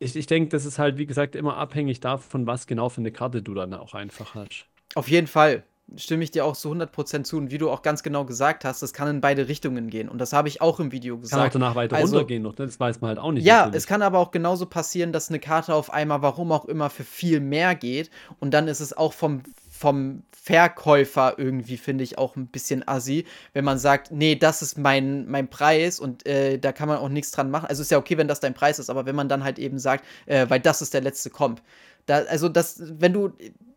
[0.00, 3.12] ich, ich denke, das ist halt, wie gesagt, immer abhängig davon, was genau für eine
[3.12, 4.66] Karte du dann auch einfach hast.
[4.94, 5.64] Auf jeden Fall
[5.96, 7.36] stimme ich dir auch zu 100% zu.
[7.38, 10.08] Und wie du auch ganz genau gesagt hast, das kann in beide Richtungen gehen.
[10.08, 11.54] Und das habe ich auch im Video Kann auch gesagt.
[11.54, 12.66] danach weiter Also- runtergehen noch, ne?
[12.66, 13.76] Das weiß man halt auch nicht Ja, natürlich.
[13.76, 17.04] es kann aber auch genauso passieren, dass eine Karte auf einmal, warum auch immer, für
[17.04, 18.10] viel mehr geht.
[18.40, 23.26] Und dann ist es auch vom, vom Verkäufer irgendwie, finde ich, auch ein bisschen assi,
[23.52, 27.08] wenn man sagt, nee, das ist mein, mein Preis und äh, da kann man auch
[27.10, 27.66] nichts dran machen.
[27.66, 29.78] Also ist ja okay, wenn das dein Preis ist, aber wenn man dann halt eben
[29.78, 31.60] sagt, äh, weil das ist der letzte Comp.
[32.06, 33.32] Da, also das, wenn du.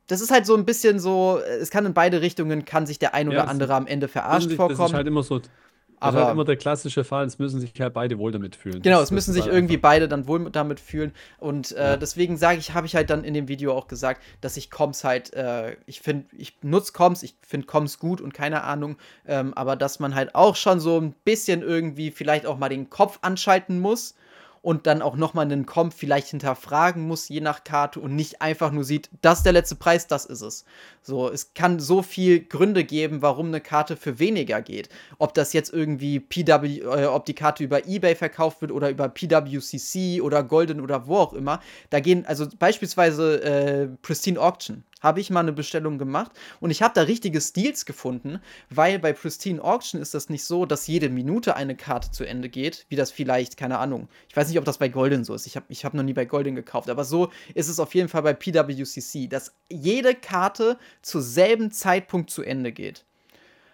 [0.07, 3.13] Das ist halt so ein bisschen so, es kann in beide Richtungen, kann sich der
[3.13, 4.95] ein Ja, oder das- andere am Ende verarscht sich, das ist vorkommen.
[4.97, 5.53] halt immer so, das ist
[5.99, 8.81] aber halt immer der klassische Fall, es müssen sich halt beide wohl damit fühlen.
[8.81, 11.13] Genau, Das- es müssen ist sich halt irgendwie einfach- beide dann wohl mit- damit fühlen.
[11.37, 11.97] Und äh, Ja.
[11.97, 15.03] deswegen sage ich, habe ich halt dann in dem Video auch gesagt, dass ich Comms
[15.03, 18.97] halt, äh, ich finde, ich nutze Comms, ich finde Comms gut und keine Ahnung,
[19.27, 22.89] ähm, aber dass man halt auch schon so ein bisschen irgendwie vielleicht auch mal den
[22.89, 24.15] Kopf anschalten muss
[24.61, 28.71] und dann auch nochmal einen Comp vielleicht hinterfragen muss, je nach Karte und nicht einfach
[28.71, 30.65] nur sieht, das ist der letzte Preis, das ist es.
[31.01, 34.89] So, es kann so viel Gründe geben, warum eine Karte für weniger geht.
[35.17, 39.09] Ob das jetzt irgendwie PW, äh, ob die Karte über eBay verkauft wird oder über
[39.09, 41.59] PWCC oder Golden oder wo auch immer.
[41.89, 46.81] Da gehen, also beispielsweise äh, Pristine Auction habe ich mal eine Bestellung gemacht und ich
[46.81, 48.39] habe da richtige Steals gefunden,
[48.69, 52.49] weil bei Pristine Auction ist das nicht so, dass jede Minute eine Karte zu Ende
[52.49, 54.07] geht, wie das vielleicht, keine Ahnung.
[54.29, 55.47] Ich weiß nicht, ob das bei Golden so ist.
[55.47, 58.09] Ich habe ich hab noch nie bei Golden gekauft, aber so ist es auf jeden
[58.09, 63.03] Fall bei PWCC, dass jede Karte zur selben Zeitpunkt zu Ende geht.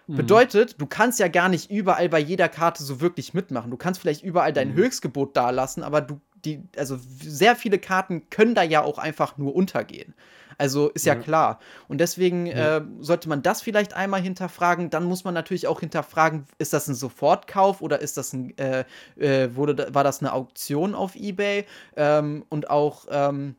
[0.06, 0.16] Mhm.
[0.16, 3.70] Bedeutet, du kannst ja gar nicht überall bei jeder Karte so wirklich mitmachen.
[3.70, 4.76] Du kannst vielleicht überall dein Mhm.
[4.76, 9.54] Höchstgebot dalassen, aber du, die, also sehr viele Karten können da ja auch einfach nur
[9.54, 10.14] untergehen.
[10.58, 11.20] Also ist ja, Ja.
[11.20, 11.58] klar.
[11.88, 12.78] Und deswegen Ja.
[12.78, 14.90] äh, sollte man das vielleicht einmal hinterfragen.
[14.90, 18.84] Dann muss man natürlich auch hinterfragen, ist das ein Sofortkauf oder ist das ein, äh,
[19.16, 21.64] äh, wurde, war das eine Auktion auf Ebay?
[21.96, 23.56] Ähm, und auch, ähm,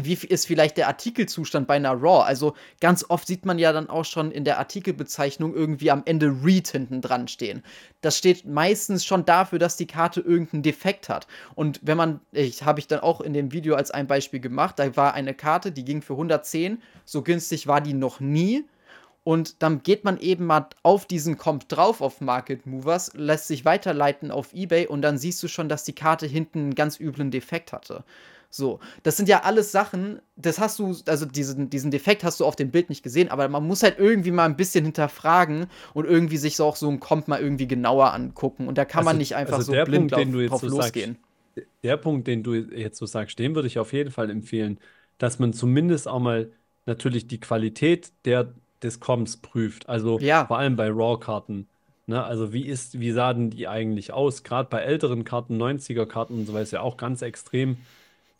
[0.00, 2.22] wie ist vielleicht der Artikelzustand bei einer RAW?
[2.24, 6.34] Also ganz oft sieht man ja dann auch schon in der Artikelbezeichnung irgendwie am Ende
[6.42, 7.62] Read hinten dran stehen.
[8.00, 11.26] Das steht meistens schon dafür, dass die Karte irgendeinen Defekt hat.
[11.54, 14.78] Und wenn man, ich habe ich dann auch in dem Video als ein Beispiel gemacht,
[14.78, 18.64] da war eine Karte, die ging für 110, so günstig war die noch nie.
[19.24, 23.64] Und dann geht man eben mal auf diesen Comp drauf auf Market Movers, lässt sich
[23.64, 27.30] weiterleiten auf eBay und dann siehst du schon, dass die Karte hinten einen ganz üblen
[27.30, 28.04] Defekt hatte.
[28.54, 32.44] So, das sind ja alles Sachen, das hast du, also diesen, diesen Defekt hast du
[32.44, 36.04] auf dem Bild nicht gesehen, aber man muss halt irgendwie mal ein bisschen hinterfragen und
[36.04, 38.68] irgendwie sich so auch so ein Comp mal irgendwie genauer angucken.
[38.68, 40.50] Und da kann man Also- nicht einfach also so der blind Punkt, den du jetzt
[40.50, 41.16] so sagst, losgehen.
[41.82, 44.78] Der Punkt, den du jetzt so sagst, den würde ich auf jeden Fall empfehlen,
[45.16, 46.50] dass man zumindest auch mal
[46.84, 49.88] natürlich die Qualität der, des Comps prüft.
[49.88, 50.44] Also Ja.
[50.44, 51.68] vor allem bei RAW-Karten.
[52.06, 52.22] Ne?
[52.22, 54.42] Also wie ist, wie sahen die eigentlich aus?
[54.42, 57.78] Gerade bei älteren Karten, 90er-Karten und so weiter, ist ja auch ganz extrem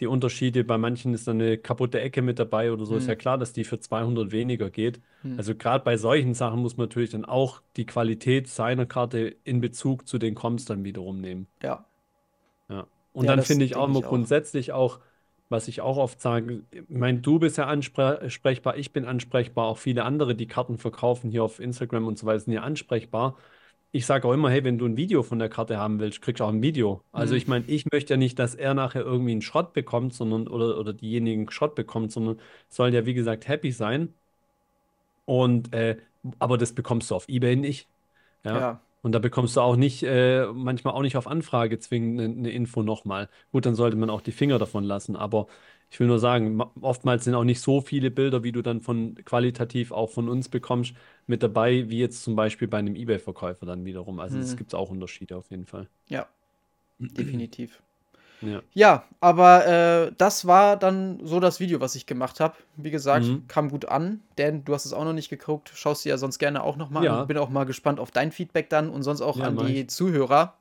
[0.03, 0.65] die Unterschiede.
[0.65, 2.97] Bei manchen ist dann eine kaputte Ecke mit dabei oder so.
[2.97, 3.09] Ist Hm.
[3.09, 5.01] ja klar, dass die für 200 weniger geht.
[5.23, 5.39] Hm.
[5.39, 9.61] Also gerade bei solchen Sachen muss man natürlich dann auch die Qualität seiner Karte in
[9.61, 11.49] Bezug zu den Comps dann wiederum nehmen.
[11.63, 11.87] Ja.
[12.69, 12.87] Ja.
[13.13, 15.01] Und Ja, dann finde ich auch immer grundsätzlich auch,
[15.49, 19.79] was ich auch oft sage, ich meine, du bist ja ansprechbar, ich bin ansprechbar, auch
[19.79, 23.37] viele andere, die Karten verkaufen hier auf Instagram und so weiter, sind ja ansprechbar.
[23.95, 26.41] Ich sage auch immer, hey, wenn du ein Video von der Karte haben willst, kriegst
[26.41, 27.05] du auch ein Video.
[27.13, 27.37] Also Mhm.
[27.37, 30.79] ich meine, ich möchte ja nicht, dass er nachher irgendwie einen Schrott bekommt, sondern oder,
[30.79, 32.41] oder diejenigen Schrott bekommt, sondern
[32.71, 34.15] soll ja, wie gesagt, happy sein.
[35.25, 35.99] Und äh,
[36.39, 37.89] aber das bekommst du auf eBay nicht.
[38.45, 38.69] Ja.
[38.69, 38.83] Ja.
[39.03, 42.51] Und da bekommst du auch nicht, äh, manchmal auch nicht auf Anfrage zwingend eine, eine
[42.53, 43.31] Info nochmal.
[43.53, 45.17] Gut, dann sollte man auch die Finger davon lassen.
[45.17, 45.49] Aber
[45.93, 48.81] ich will nur sagen, ma- oftmals sind auch nicht so viele Bilder, wie du dann
[48.81, 50.95] von qualitativ auch von uns bekommst,
[51.27, 54.19] mit dabei, wie jetzt zum Beispiel bei einem eBay-Verkäufer dann wiederum.
[54.19, 54.57] Also es Hm.
[54.57, 55.89] gibt auch Unterschiede auf jeden Fall.
[56.09, 56.27] Ja,
[56.99, 57.83] definitiv.
[58.41, 58.63] Ja.
[58.75, 59.67] Ja, aber
[60.09, 62.57] äh, das war dann so das Video, was ich gemacht habe.
[62.77, 63.45] Wie gesagt, Mhm.
[63.47, 64.21] kam gut an.
[64.37, 65.71] Dan, du hast es auch noch nicht geguckt.
[65.75, 67.21] Schaust dir ja sonst gerne auch noch mal Ja.
[67.23, 67.29] an.
[67.29, 69.89] Bin auch mal gespannt auf dein Feedback dann und sonst auch Ja, an die ich.
[69.89, 70.55] Zuhörer.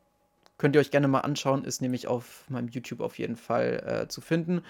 [0.59, 1.63] Könnt ihr euch gerne mal anschauen.
[1.65, 4.61] Ist nämlich auf meinem YouTube auf jeden Fall äh, zu finden.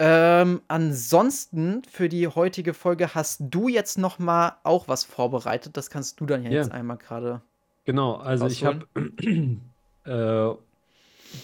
[0.00, 5.76] Ähm, ansonsten für die heutige Folge hast du jetzt noch mal auch was vorbereitet.
[5.76, 6.56] Das kannst du dann ja Ja.
[6.58, 7.42] jetzt einmal gerade.
[7.84, 8.86] Genau, also ich habe,
[10.04, 10.54] äh,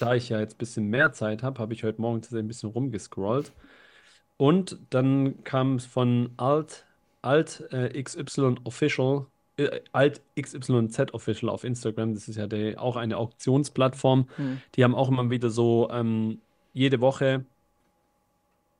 [0.01, 2.49] da ich ja jetzt ein bisschen mehr Zeit habe, habe ich heute Morgen tatsächlich ein
[2.49, 3.53] bisschen rumgescrollt.
[4.37, 6.87] Und dann kam es von Alt,
[7.23, 9.27] Alt äh, XY Official,
[9.57, 12.15] äh, Alt XYZ Official auf Instagram.
[12.15, 14.29] Das ist ja der, auch eine Auktionsplattform.
[14.37, 14.63] Hm.
[14.75, 16.41] Die haben auch immer wieder so ähm,
[16.73, 17.45] jede Woche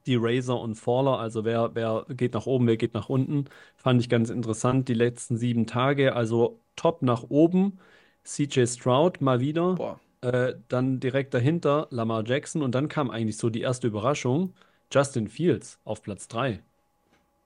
[0.07, 3.47] die Raiser und Faller, also wer, wer geht nach oben, wer geht nach unten.
[3.77, 6.15] Fand ich ganz interessant, die letzten sieben Tage.
[6.15, 7.79] Also top nach oben,
[8.25, 9.83] CJ Stroud mal wieder.
[10.21, 14.55] Äh, dann direkt dahinter Lamar Jackson und dann kam eigentlich so die erste Überraschung.
[14.93, 16.63] Justin Fields auf Platz 3.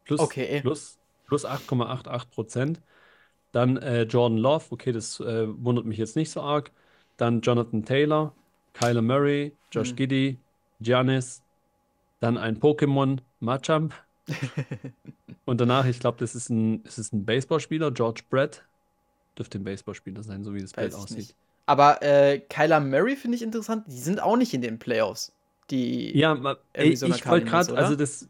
[0.04, 0.62] Plus, Okay.
[0.62, 2.82] plus, plus 8,88 Prozent.
[3.52, 6.72] Dann äh, Jordan Love, okay, das äh, wundert mich jetzt nicht so arg.
[7.16, 8.36] Dann Jonathan Taylor,
[8.74, 9.96] Kyler Murray, Josh Hm.
[9.96, 10.42] Giddey,
[10.80, 11.42] Giannis,
[12.20, 13.94] dann ein Pokémon, Machamp.
[15.44, 18.68] Und danach, ich glaube, das ist ein, ist es ein Baseballspieler, George Brett.
[19.38, 21.26] Dürfte ein Baseballspieler sein, so wie das Bild Weiß aussieht.
[21.26, 21.36] nicht.
[21.66, 23.84] Aber äh, Kyler Murray finde ich interessant.
[23.88, 25.34] Die sind auch nicht in den Playoffs.
[25.70, 28.28] Die Ja, ma- ey, ich wollte gerade, also das,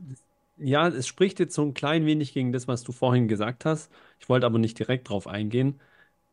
[0.57, 3.93] ja, es spricht jetzt so ein klein wenig gegen das, was du vorhin gesagt hast.
[4.19, 5.81] Ich wollte aber nicht direkt drauf eingehen.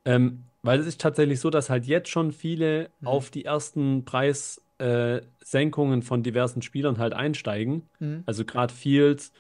[0.06, 3.06] Ähm, weil es ist tatsächlich so, dass halt jetzt schon viele Mhm.
[3.06, 7.90] auf die ersten Preissenkungen äh, Senkungen von diversen Spielern halt einsteigen.
[8.00, 8.24] Mhm.
[8.26, 9.32] Also gerade Fields.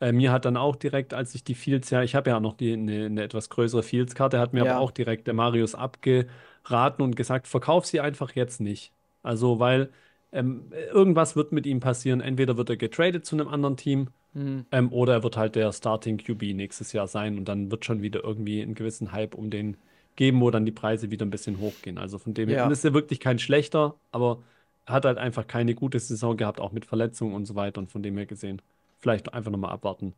[0.00, 2.54] Äh, mir hat dann auch direkt, als ich die Fields, ja, ich habe ja noch
[2.54, 4.72] die, eine, eine etwas größere Fields-Karte, hat mir Ja.
[4.72, 8.92] aber auch direkt der Marius abgeraten und gesagt, verkauf sie einfach jetzt nicht.
[9.22, 9.90] Also, weil
[10.32, 12.20] ähm, irgendwas wird mit ihm passieren.
[12.20, 14.66] Entweder wird er getradet zu einem anderen Team Mhm.
[14.72, 18.02] ähm, oder er wird halt der Starting QB nächstes Jahr sein und dann wird schon
[18.02, 19.78] wieder irgendwie einen gewissen Hype um den
[20.16, 21.96] geben, wo dann die Preise wieder ein bisschen hochgehen.
[21.96, 22.70] Also von dem her, Ja.
[22.70, 24.57] ist er wirklich kein schlechter, aber er
[24.88, 28.02] hat halt einfach keine gute Saison gehabt, auch mit Verletzungen und so weiter und von
[28.02, 28.62] dem her gesehen.
[28.98, 30.14] Vielleicht einfach nochmal abwarten.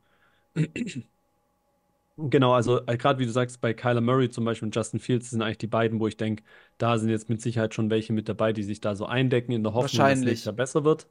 [2.17, 5.31] Genau, also äh, gerade wie du sagst, bei Kyler Murray zum Beispiel und Justin Fields
[5.31, 6.43] sind eigentlich die beiden, wo ich denke,
[6.77, 9.63] da sind jetzt mit Sicherheit schon welche mit dabei, die sich da so eindecken in
[9.63, 11.09] der Hoffnung, dass es Jahr besser wird.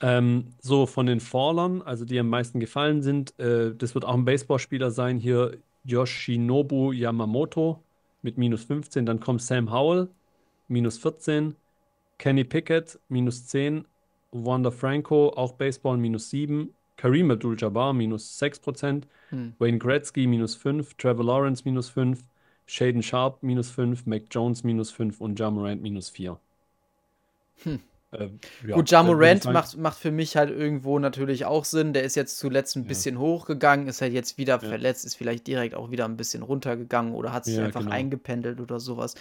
[0.00, 4.14] Ähm, so von den Fallern, also die am meisten gefallen sind, äh, das wird auch
[4.14, 7.84] ein Baseballspieler sein, hier Yoshinobu Yamamoto
[8.22, 10.08] mit minus 15, dann kommt Sam Howell,
[10.68, 11.56] minus 14,
[12.22, 13.84] Kenny Pickett, minus 10,
[14.30, 19.54] Wander Franco, auch Baseball, minus 7, Kareem Abdul-Jabbar, minus 6%, Hm.
[19.58, 22.22] Wayne Gretzky, minus 5, Trevor Lawrence, minus 5,
[22.66, 26.38] Shaden Sharp, minus 5, Mac Jones, minus 5 und Ja Morant, minus 4.
[27.64, 27.80] Hm.
[28.12, 28.28] Äh,
[28.66, 31.92] ja, Gut, Ja Morant macht, macht für mich halt irgendwo natürlich auch Sinn.
[31.94, 32.88] Der ist jetzt zuletzt ein Ja.
[32.88, 34.58] bisschen hochgegangen, ist halt jetzt wieder Ja.
[34.58, 37.92] verletzt, ist vielleicht direkt auch wieder ein bisschen runtergegangen oder hat sich einfach genau.
[37.92, 39.14] eingependelt oder sowas.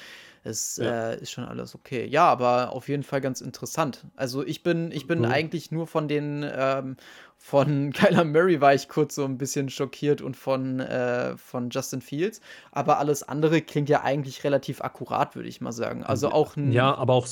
[0.43, 2.05] Es äh, ist schon alles okay.
[2.05, 4.05] Ja, aber auf jeden Fall ganz interessant.
[4.15, 5.25] Also ich bin, ich bin Mhm.
[5.25, 6.97] eigentlich nur von den, ähm,
[7.37, 12.01] von Kyler Murray war ich kurz so ein bisschen schockiert und von, äh, von Justin
[12.01, 12.41] Fields.
[12.71, 16.03] Aber alles andere klingt ja eigentlich relativ akkurat, würde ich mal sagen.
[16.03, 16.71] Also auch ein.
[16.71, 17.27] Ja, aber auch,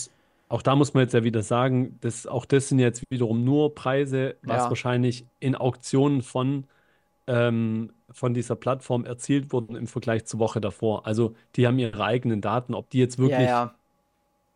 [0.50, 3.76] auch da muss man jetzt ja wieder sagen, dass auch das sind jetzt wiederum nur
[3.76, 4.70] Preise, was Ja.
[4.70, 6.68] wahrscheinlich in Auktionen von,
[7.28, 11.08] ähm, von dieser Plattform erzielt wurden im Vergleich zur Woche davor.
[11.08, 13.76] Also die haben ihre eigenen Daten, ob die jetzt ja, wirklich ja.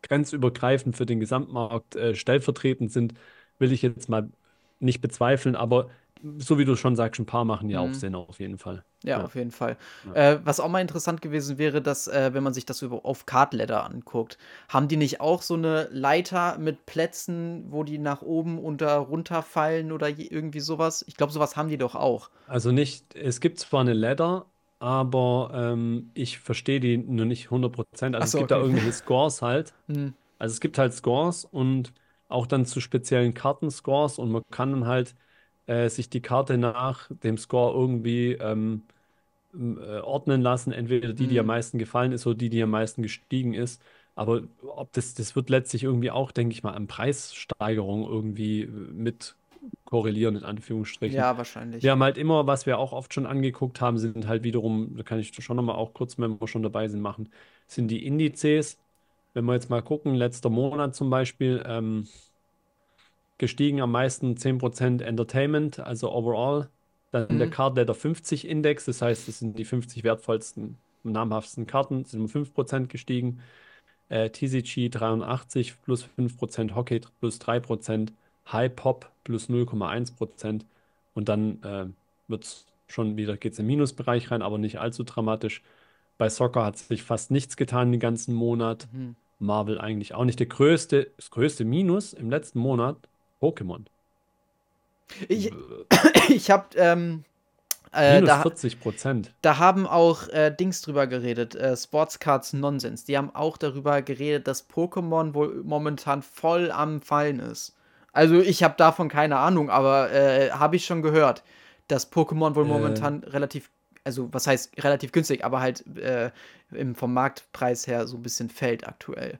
[0.02, 3.14] grenzübergreifend für den Gesamtmarkt äh, stellvertretend sind,
[3.58, 4.30] will ich jetzt mal
[4.80, 5.90] nicht bezweifeln, aber
[6.38, 7.94] so wie du schon sagst, ein paar machen ja auch Mhm.
[7.94, 8.84] Sinn auf jeden Fall.
[9.04, 9.24] Ja, Ja.
[9.24, 9.76] auf jeden Fall.
[10.02, 10.14] Ja.
[10.14, 13.26] Äh, was auch mal interessant gewesen wäre, dass, äh, wenn man sich das über, auf
[13.26, 18.58] Cardladder anguckt, haben die nicht auch so eine Leiter mit Plätzen, wo die nach oben
[18.58, 21.04] und da runterfallen oder je, irgendwie sowas?
[21.06, 22.30] Ich glaube, sowas haben die doch auch.
[22.46, 28.14] Also nicht, es gibt zwar eine Ladder, aber ähm, ich verstehe die nur nicht 100%.
[28.16, 28.64] Also Ach es so, gibt da okay.
[28.64, 29.74] irgendwelche Scores halt.
[29.88, 30.14] Hm.
[30.38, 31.92] Also es gibt halt Scores und
[32.28, 35.16] auch dann zu speziellen Kartenscores und man kann dann halt
[35.66, 38.82] äh, sich die Karte nach dem Score irgendwie ähm,
[39.54, 40.72] äh, ordnen lassen.
[40.72, 41.48] Entweder die, die am Hm.
[41.48, 43.82] meisten gefallen ist oder die, die am meisten gestiegen ist.
[44.14, 48.66] Aber ob das, das wird letztlich irgendwie auch, denke ich mal, an Preissteigerung irgendwie äh,
[48.68, 49.36] mit
[49.84, 51.16] korrelieren, in Anführungsstrichen.
[51.16, 51.84] Ja, wahrscheinlich.
[51.84, 55.02] Wir haben halt immer, was wir auch oft schon angeguckt haben, sind halt wiederum, da
[55.02, 57.30] kann ich schon nochmal auch kurz, wenn wir schon dabei sind, machen,
[57.66, 58.78] sind die Indizes.
[59.34, 62.08] Wenn wir jetzt mal gucken, letzter Monat zum Beispiel, ähm,
[63.38, 66.70] gestiegen am meisten 10% Entertainment, also overall.
[67.10, 67.50] Dann der Mhm.
[67.50, 72.28] Card Letter 50 Index, das heißt, das sind die 50 wertvollsten, namhaftesten Karten, sind um
[72.28, 73.40] 5% gestiegen.
[74.08, 78.12] äh, TCG 83 plus 5%, Hockey plus 3%,
[78.52, 80.66] High Pop plus 0,1%
[81.14, 81.86] und dann äh,
[82.28, 85.62] wird es schon wieder, geht es im Minusbereich rein, aber nicht allzu dramatisch.
[86.18, 88.88] Bei Soccer hat sich fast nichts getan den ganzen Monat.
[88.92, 89.16] Mhm.
[89.38, 90.38] Marvel eigentlich auch nicht.
[90.40, 92.96] Der größte, das größte Minus im letzten Monat,
[93.44, 93.84] Pokémon.
[95.28, 95.52] Ich,
[96.28, 97.24] ich habe ähm,
[97.92, 99.34] äh, Minus da, 40 Prozent.
[99.42, 103.04] Da haben auch äh, Dings drüber geredet, äh, Sportscards Nonsens.
[103.04, 107.74] Die haben auch darüber geredet, dass Pokémon wohl momentan voll am Fallen ist.
[108.12, 111.42] Also ich habe davon keine Ahnung, aber äh, habe ich schon gehört,
[111.88, 112.68] dass Pokémon wohl äh.
[112.68, 113.70] momentan relativ,
[114.04, 116.30] also was heißt relativ günstig, aber halt äh,
[116.72, 119.38] im, vom Marktpreis her so ein bisschen fällt aktuell.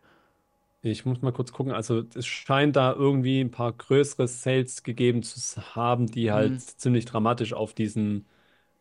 [0.85, 1.73] Ich muss mal kurz gucken.
[1.73, 5.41] Also es scheint da irgendwie ein paar größere Sales gegeben zu
[5.75, 6.59] haben, die halt mhm.
[6.59, 8.27] ziemlich dramatisch auf diesen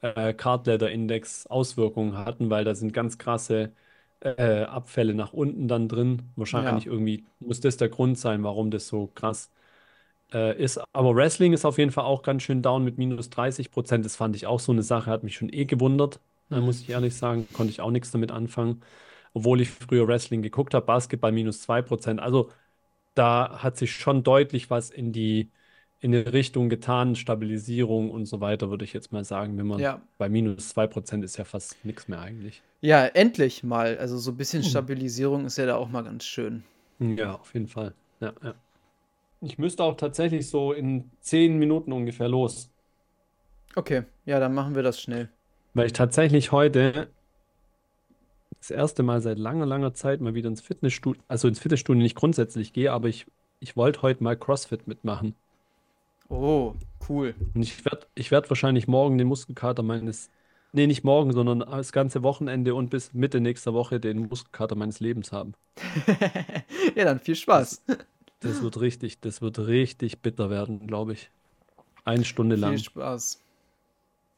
[0.02, 3.74] äh, Card Ladder Index Auswirkungen hatten, weil da sind ganz krasse
[4.22, 6.24] äh, Abfälle nach unten dann drin.
[6.36, 6.92] Wahrscheinlich ja.
[6.92, 9.52] irgendwie muss das der Grund sein, warum das so krass
[10.34, 10.82] äh, ist.
[10.94, 14.06] Aber Wrestling ist auf jeden Fall auch ganz schön down mit minus 30 Prozent.
[14.06, 16.20] Das fand ich auch so eine Sache, hat mich schon eh gewundert.
[16.50, 16.62] Mhm.
[16.62, 18.82] muss ich ehrlich sagen, konnte ich auch nichts damit anfangen.
[19.34, 22.20] Obwohl ich früher Wrestling geguckt habe, Basketball minus 2 Prozent.
[22.20, 22.52] Also
[23.16, 25.52] da hat sich schon deutlich was in die
[26.04, 29.58] in die Richtung getan, Stabilisierung und so weiter, würde ich jetzt mal sagen.
[29.58, 30.02] Wenn man ja.
[30.18, 32.62] bei minus 2% ist ja fast nichts mehr eigentlich.
[32.82, 33.98] Ja, endlich mal.
[33.98, 34.70] Also so ein bisschen hm.
[34.70, 36.64] Stabilisierung ist ja da auch mal ganz schön.
[37.00, 37.94] Ja, auf jeden Fall.
[38.20, 38.54] Ja, ja.
[39.40, 42.70] Ich müsste auch tatsächlich so in 10 Minuten ungefähr los.
[43.76, 45.30] Okay, ja, dann machen wir das schnell.
[45.74, 47.08] Weil ich tatsächlich heute
[48.64, 52.16] das erste Mal seit langer, langer Zeit mal wieder ins Fitnessstudio, also ins Fitnessstudio nicht
[52.16, 53.26] grundsätzlich gehe, aber ich,
[53.60, 55.36] ich wollte heute mal CrossFit mitmachen.
[56.30, 56.74] Oh,
[57.10, 57.36] cool.
[57.54, 60.30] Und ich werde ich werd wahrscheinlich morgen den Muskelkater meines,
[60.72, 65.02] nee, nicht morgen, sondern das ganze Wochenende und bis Mitte nächster Woche den Muskelkater meines
[65.02, 65.56] Lebens haben.
[66.96, 67.84] ja, dann viel Spaß.
[67.86, 67.98] Das,
[68.40, 71.30] das, wird richtig, das wird richtig bitter werden, glaube ich.
[72.06, 72.78] Eine Stunde lang.
[72.78, 73.43] Viel Spaß.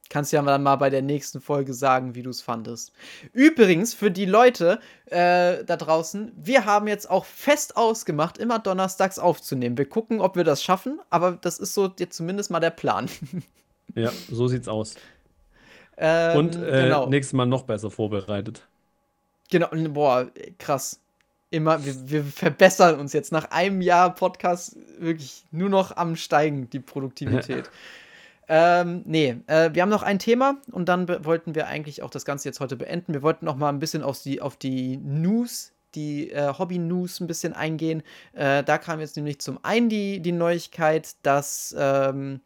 [0.10, 2.94] Kannst ja dann mal bei der nächsten Folge sagen, wie du es fandest.
[3.34, 9.18] Übrigens, für die Leute äh, da draußen, wir haben jetzt auch fest ausgemacht, immer donnerstags
[9.18, 9.78] aufzunehmen.
[9.80, 13.10] Wir gucken, ob wir das schaffen, aber das ist so jetzt zumindest mal der Plan.
[13.96, 14.96] ja, so sieht's aus.
[15.98, 17.08] Ähm, Und äh, genau.
[17.08, 18.68] nächstes Mal noch besser vorbereitet.
[19.50, 20.28] Genau, boah,
[20.60, 21.00] krass.
[21.50, 26.70] Immer, wir, wir verbessern uns jetzt nach einem Jahr Podcast wirklich nur noch am Steigen,
[26.70, 27.72] die Produktivität.
[28.48, 32.26] Ähm, nee, äh, wir haben noch ein Thema und dann wollten wir eigentlich auch das
[32.26, 33.14] Ganze jetzt heute beenden.
[33.14, 37.28] Wir wollten noch mal ein bisschen auf die, auf die News, die äh, Hobby-News ein
[37.28, 38.04] bisschen eingehen.
[38.34, 42.42] Äh, da kam jetzt nämlich zum einen die, die Neuigkeit, dass ähm,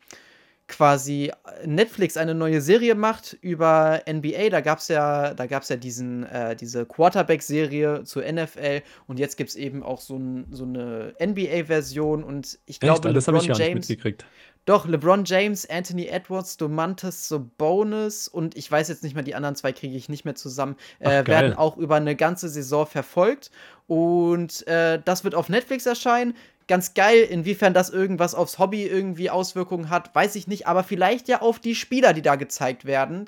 [0.70, 1.32] quasi
[1.66, 4.50] Netflix eine neue Serie macht über NBA.
[4.50, 9.36] Da gab es ja, da gab's ja diesen, äh, diese Quarterback-Serie zur NFL und jetzt
[9.36, 13.45] gibt es eben auch so, ein, so eine NBA-Version und ich glaube, das habe ich
[13.45, 14.26] ja James, mitgekriegt.
[14.70, 19.55] Doch, LeBron James, Anthony Edwards, Domantas Sabonis und ich weiß jetzt nicht mehr, die anderen
[19.55, 23.49] zwei kriege ich nicht mehr zusammen, äh, Ach, werden auch über eine ganze Saison verfolgt.
[23.88, 26.36] Und äh, das wird auf Netflix erscheinen.
[26.67, 31.28] Ganz geil, inwiefern das irgendwas aufs Hobby irgendwie Auswirkungen hat, weiß ich nicht, aber vielleicht
[31.30, 33.28] ja auf die Spieler, die da gezeigt werden.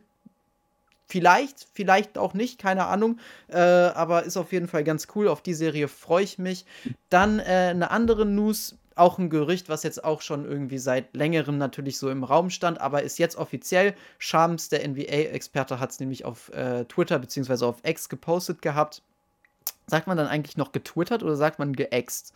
[1.07, 3.17] Vielleicht, vielleicht auch nicht, keine Ahnung.
[3.47, 5.27] Äh, aber ist auf jeden Fall ganz cool.
[5.27, 6.65] Auf die Serie freue ich mich.
[7.09, 11.57] Dann äh, eine andere News, auch ein Gerücht, was jetzt auch schon irgendwie seit längerem
[11.57, 13.93] natürlich so im Raum stand, aber ist jetzt offiziell.
[14.17, 17.65] Shams, der NBA-Experte, hat es nämlich auf äh, Twitter bzw.
[17.65, 19.01] auf X gepostet gehabt.
[19.87, 22.33] Sagt man dann eigentlich noch getwittert oder sagt man geäxt?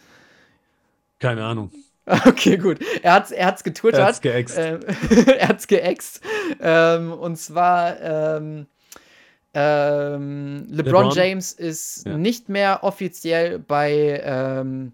[1.19, 1.71] Keine Ahnung.
[2.07, 2.77] Okay, gut.
[3.01, 3.99] Er hat es er hat's getwittert.
[3.99, 4.57] Er hat's geäxt.
[4.59, 4.79] Ähm,
[5.39, 6.21] er hat's geäxt.
[6.61, 8.67] Ähm, und zwar ähm,
[9.55, 12.15] ähm LeBron, LeBron, James ist ja.
[12.15, 14.91] nicht mehr offiziell bei ähm,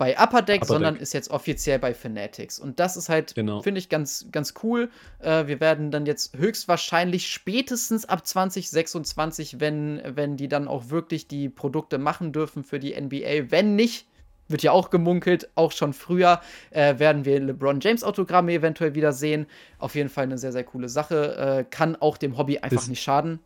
[0.00, 1.02] bei Upper Deck, Upper sondern Deck.
[1.02, 2.58] ist jetzt offiziell bei Fanatics.
[2.58, 3.60] Und das ist halt, genau.
[3.60, 4.88] finde ich, ganz, ganz cool.
[5.18, 11.28] Äh, wir werden dann jetzt höchstwahrscheinlich spätestens ab 2026, wenn, wenn die dann auch wirklich
[11.28, 14.06] die Produkte machen dürfen für die NBA, wenn nicht,
[14.48, 16.40] wird ja auch gemunkelt, auch schon früher
[16.70, 19.44] äh, werden wir LeBron James Autogramme eventuell wieder sehen.
[19.78, 21.36] Auf jeden Fall eine sehr, sehr coole Sache.
[21.36, 23.40] Äh, kann auch dem Hobby einfach das, nicht schaden.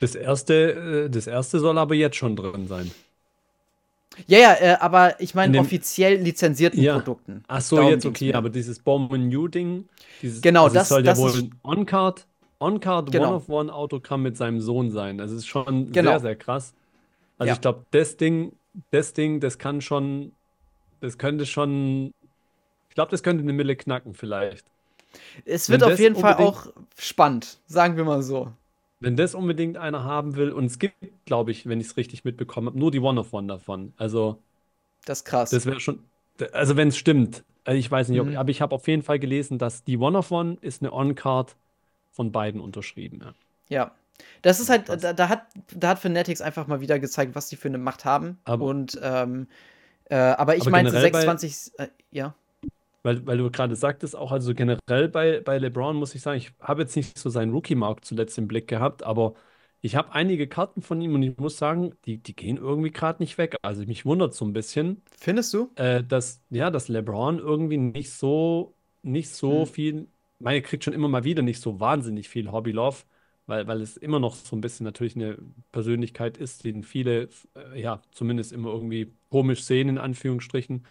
[0.00, 2.90] Das erste, äh, das erste soll aber jetzt schon drin sein.
[4.26, 6.94] Ja, ja, äh, aber ich meine offiziell lizenzierten ja.
[6.94, 7.44] Produkten.
[7.48, 9.88] Ach so, Darum jetzt okay, aber dieses Bomben New Ding,
[10.22, 12.26] dieses, genau, also das soll das ja wohl On-Card,
[12.60, 13.28] On-Card genau.
[13.28, 15.18] One-of-One-Autogramm mit seinem Sohn sein.
[15.18, 16.12] Das ist schon genau.
[16.12, 16.74] sehr, sehr krass.
[17.38, 17.54] Also ja.
[17.54, 18.52] ich glaube, das Ding,
[18.90, 20.32] das Ding, das kann schon,
[21.00, 22.14] das könnte schon,
[22.88, 24.64] ich glaube, das könnte eine Mille knacken vielleicht.
[25.44, 28.52] Es wird Wenn auf jeden Fall auch spannend, sagen wir mal so.
[29.04, 30.96] Wenn das unbedingt einer haben will, und es gibt,
[31.26, 33.92] glaube ich, wenn ich es richtig mitbekommen habe, nur die One of One davon.
[33.96, 34.38] Also.
[35.04, 35.50] Das ist krass.
[35.50, 36.00] Das wäre schon.
[36.52, 37.44] Also, wenn es stimmt.
[37.64, 38.36] Also ich weiß nicht, ob, mhm.
[38.36, 41.56] aber ich habe auf jeden Fall gelesen, dass die One of One ist eine On-Card
[42.12, 43.20] von beiden unterschrieben.
[43.22, 43.34] Ja.
[43.68, 43.92] ja.
[44.42, 47.56] Das ist halt, da, da, hat, da hat Fanatics einfach mal wieder gezeigt, was die
[47.56, 48.38] für eine Macht haben.
[48.44, 49.48] Aber, und ähm,
[50.04, 52.34] äh, aber ich aber meinte 26, bei, äh, ja.
[53.04, 56.52] Weil, weil du gerade sagtest, auch also generell bei, bei LeBron muss ich sagen, ich
[56.58, 59.34] habe jetzt nicht so seinen Rookie-Markt zuletzt im Blick gehabt, aber
[59.82, 63.22] ich habe einige Karten von ihm und ich muss sagen, die, die gehen irgendwie gerade
[63.22, 63.56] nicht weg.
[63.60, 65.02] Also mich wundert so ein bisschen.
[65.18, 65.70] Findest du?
[65.74, 69.66] Äh, dass, ja, dass LeBron irgendwie nicht so, nicht so hm.
[69.66, 72.96] viel, meine kriegt schon immer mal wieder nicht so wahnsinnig viel Hobby-Love,
[73.46, 75.36] weil, weil es immer noch so ein bisschen natürlich eine
[75.72, 80.86] Persönlichkeit ist, den viele, äh, ja, zumindest immer irgendwie komisch sehen, in Anführungsstrichen,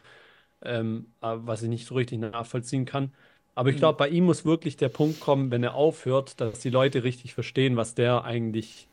[0.66, 3.12] ähm, was ich nicht so richtig nachvollziehen kann.
[3.56, 6.72] Aber ich glaube, bei ihm muss wirklich der Punkt kommen, wenn er aufhört, dass die
[6.72, 8.88] Leute richtig verstehen, was der eigentlich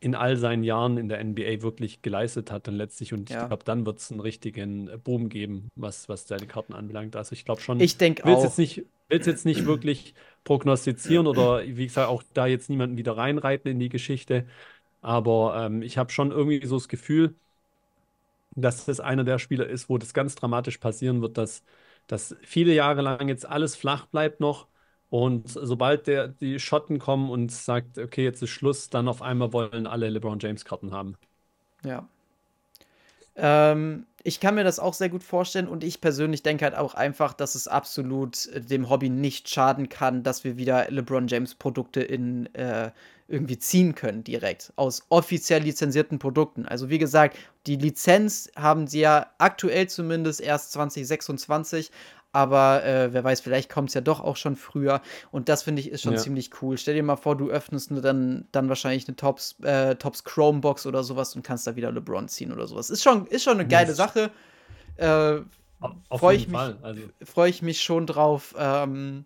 [0.00, 3.12] in all seinen Jahren in der NBA wirklich geleistet hat dann letztlich.
[3.12, 3.42] Und ja.
[3.42, 7.14] ich glaube, dann wird es einen richtigen Boom geben, was, was seine Karten anbelangt.
[7.16, 8.42] Also ich glaube schon, ich denke auch.
[8.42, 12.96] Jetzt nicht, will es jetzt nicht wirklich prognostizieren oder wie gesagt, auch da jetzt niemanden
[12.96, 14.46] wieder reinreiten in die Geschichte.
[15.02, 17.34] Aber ähm, ich habe schon irgendwie so das Gefühl,
[18.54, 21.62] dass das einer der Spieler ist, wo das ganz dramatisch passieren wird, dass
[22.06, 24.66] dass viele Jahre lang jetzt alles flach bleibt noch.
[25.10, 29.52] Und sobald der, die Schotten kommen und sagt, okay, jetzt ist Schluss, dann auf einmal
[29.52, 31.16] wollen alle LeBron James Karten haben.
[31.84, 32.08] Ja.
[33.36, 36.94] Ähm, ich kann mir das auch sehr gut vorstellen und ich persönlich denke halt auch
[36.94, 41.54] einfach, dass es absolut äh, dem Hobby nicht schaden kann, dass wir wieder LeBron James
[41.54, 42.90] Produkte in äh,
[43.28, 46.66] irgendwie ziehen können direkt aus offiziell lizenzierten Produkten.
[46.66, 51.90] Also wie gesagt, die Lizenz haben sie ja aktuell zumindest erst 2026,
[52.32, 55.00] aber äh, wer weiß, vielleicht kommt es ja doch auch schon früher.
[55.30, 56.18] Und das finde ich ist schon ja.
[56.18, 56.78] ziemlich cool.
[56.78, 60.86] Stell dir mal vor, du öffnest dann, dann wahrscheinlich eine Tops, äh, Tops Chrome Box
[60.86, 62.90] oder sowas und kannst da wieder LeBron ziehen oder sowas.
[62.90, 64.30] Ist schon, ist schon eine geile Sache.
[64.96, 65.38] Äh,
[66.12, 67.00] Freue ich, also.
[67.24, 68.54] freu ich mich schon drauf.
[68.58, 69.24] Ähm,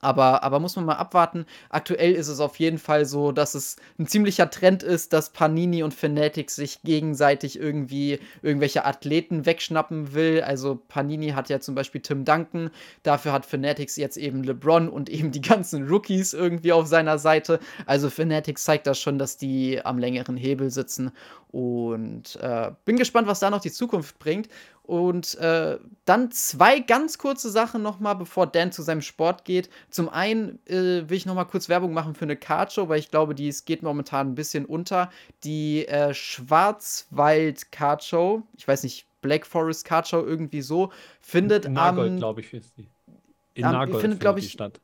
[0.00, 1.46] aber, aber muss man mal abwarten.
[1.68, 5.82] Aktuell ist es auf jeden Fall so, dass es ein ziemlicher Trend ist, dass Panini
[5.82, 10.42] und Fanatics sich gegenseitig irgendwie irgendwelche Athleten wegschnappen will.
[10.42, 12.70] Also Panini hat ja zum Beispiel Tim Duncan,
[13.02, 17.60] dafür hat Fanatics jetzt eben LeBron und eben die ganzen Rookies irgendwie auf seiner Seite.
[17.86, 21.12] Also Fanatics zeigt das schon, dass die am längeren Hebel sitzen.
[21.52, 24.48] Und äh, bin gespannt, was da noch die Zukunft bringt.
[24.90, 29.70] Und äh, dann zwei ganz kurze Sachen nochmal, bevor Dan zu seinem Sport geht.
[29.88, 33.36] Zum einen äh, will ich nochmal kurz Werbung machen für eine Cardshow, weil ich glaube,
[33.36, 35.08] die geht momentan ein bisschen unter.
[35.44, 42.16] Die äh, Schwarzwald Cardshow, ich weiß nicht, Black Forest Cardshow irgendwie so, findet In Nagold,
[42.18, 42.88] glaube ich, ist die.
[43.54, 44.80] In Nagold findet, glaube ich, statt.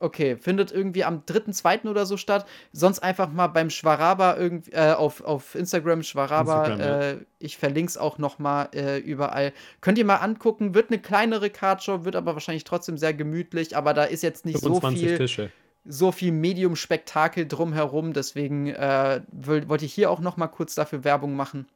[0.00, 1.88] Okay, findet irgendwie am 3.2.
[1.88, 2.46] oder so statt.
[2.72, 6.66] Sonst einfach mal beim Schwaraba irgendwie äh, auf, auf Instagram, Schwaraba.
[6.66, 7.10] Instagram, ja.
[7.12, 9.52] äh, ich verlinke es auch noch mal äh, überall.
[9.80, 10.74] Könnt ihr mal angucken.
[10.74, 13.76] Wird eine kleinere Cardshow, wird aber wahrscheinlich trotzdem sehr gemütlich.
[13.76, 15.16] Aber da ist jetzt nicht so viel.
[15.16, 15.50] Tische.
[15.86, 18.14] So viel Medium-Spektakel drumherum.
[18.14, 21.66] Deswegen äh, wollte ich hier auch noch mal kurz dafür Werbung machen,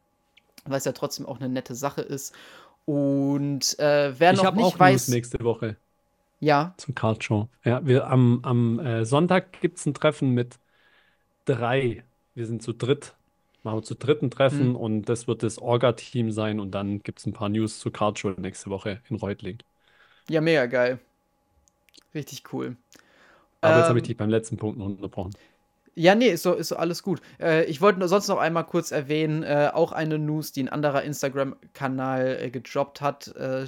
[0.65, 2.35] weil es ja trotzdem auch eine nette Sache ist.
[2.85, 5.09] Und äh, wer ich noch nicht auch weiß.
[5.09, 5.77] News nächste Woche.
[6.41, 6.75] Ja.
[6.77, 7.49] Zum Card Show.
[7.65, 10.59] Ja, wir am, am äh, Sonntag gibt es ein Treffen mit
[11.45, 12.05] drei.
[12.35, 13.15] Wir sind zu dritt.
[13.65, 14.77] Machen wir zu dritten Treffen mhm.
[14.77, 18.19] und das wird das Orga-Team sein und dann gibt es ein paar News zur Card
[18.19, 19.59] Show nächste Woche in Reutling.
[20.29, 21.01] Ja, mega geil.
[22.15, 22.77] Richtig cool.
[23.61, 25.33] Aber ähm, jetzt habe ich dich beim letzten Punkt noch unterbrochen.
[25.95, 27.21] Ja, nee, ist so, ist so alles gut.
[27.41, 31.03] Äh, ich wollte sonst noch einmal kurz erwähnen, äh, auch eine News, die ein anderer
[31.03, 33.67] Instagram-Kanal äh, gedroppt hat, äh,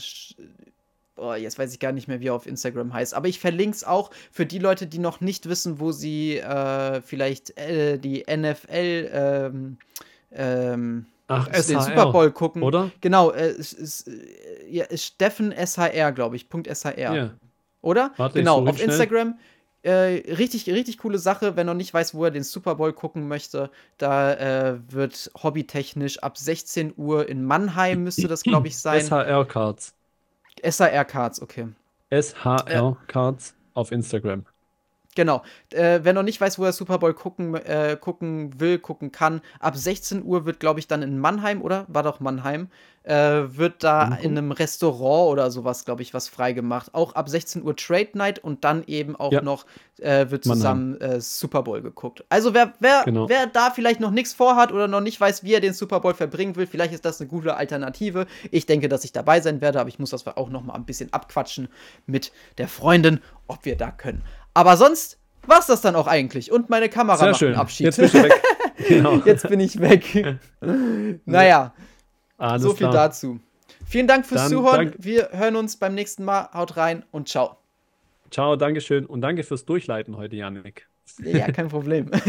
[1.17, 3.15] oh, jetzt weiß ich gar nicht mehr, wie er auf Instagram heißt.
[3.15, 7.01] Aber ich verlinke es auch für die Leute, die noch nicht wissen, wo sie äh,
[7.03, 9.79] vielleicht äh, die NFL ähm,
[10.33, 12.63] ähm, Ach, den Super Bowl gucken.
[12.63, 12.91] Oder?
[13.01, 16.49] Genau, äh, ist, äh, ja, Steffen SHR, glaube ich.
[16.49, 17.15] Punkt SHR.
[17.15, 17.31] Ja.
[17.83, 18.13] Oder?
[18.17, 19.39] Warte, genau, auf Instagram.
[19.83, 21.57] Äh, richtig, richtig coole Sache.
[21.57, 26.19] Wenn er nicht weiß, wo er den Super Bowl gucken möchte, da äh, wird hobbytechnisch
[26.19, 29.01] ab 16 Uhr in Mannheim, müsste das, glaube ich, sein.
[29.01, 29.95] SHR-Cards.
[30.63, 31.69] SAR-Cards, okay.
[32.11, 34.45] SHR-Cards auf Instagram.
[35.17, 35.43] Genau.
[35.73, 39.41] Äh, wer noch nicht weiß, wo er Super Bowl gucken, äh, gucken will, gucken kann,
[39.59, 41.85] ab 16 Uhr wird, glaube ich, dann in Mannheim, oder?
[41.89, 42.69] War doch Mannheim.
[43.03, 44.17] Äh, wird da mhm.
[44.21, 46.95] in einem Restaurant oder sowas, glaube ich, was freigemacht.
[46.95, 49.41] Auch ab 16 Uhr Trade Night und dann eben auch ja.
[49.41, 49.65] noch
[50.01, 52.25] äh, wird zusammen äh, Super Bowl geguckt.
[52.29, 53.27] Also wer, wer, genau.
[53.27, 56.13] wer da vielleicht noch nichts vorhat oder noch nicht weiß, wie er den Super Bowl
[56.13, 58.26] verbringen will, vielleicht ist das eine gute Alternative.
[58.51, 60.84] Ich denke, dass ich dabei sein werde, aber ich muss das auch noch mal ein
[60.84, 61.68] bisschen abquatschen
[62.07, 64.22] mit der Freundin, ob wir da können.
[64.55, 66.51] Aber sonst war's das dann auch eigentlich.
[66.53, 67.55] Und meine Kamera Sehr macht schön.
[67.55, 67.87] Abschied.
[67.87, 68.43] Jetzt bist du weg.
[68.89, 69.14] genau.
[69.25, 70.39] Jetzt bin ich weg.
[71.25, 71.72] naja,
[72.39, 72.93] Alles so viel klar.
[73.09, 73.41] dazu.
[73.87, 74.77] Vielen Dank fürs Dann Zuhören.
[74.91, 76.49] dank- Wir hören uns beim nächsten Mal.
[76.53, 77.57] Haut rein und ciao.
[78.31, 80.89] Ciao, Dankeschön und danke fürs Durchleiten heute, Janik.
[81.18, 82.11] Ja, kein Problem.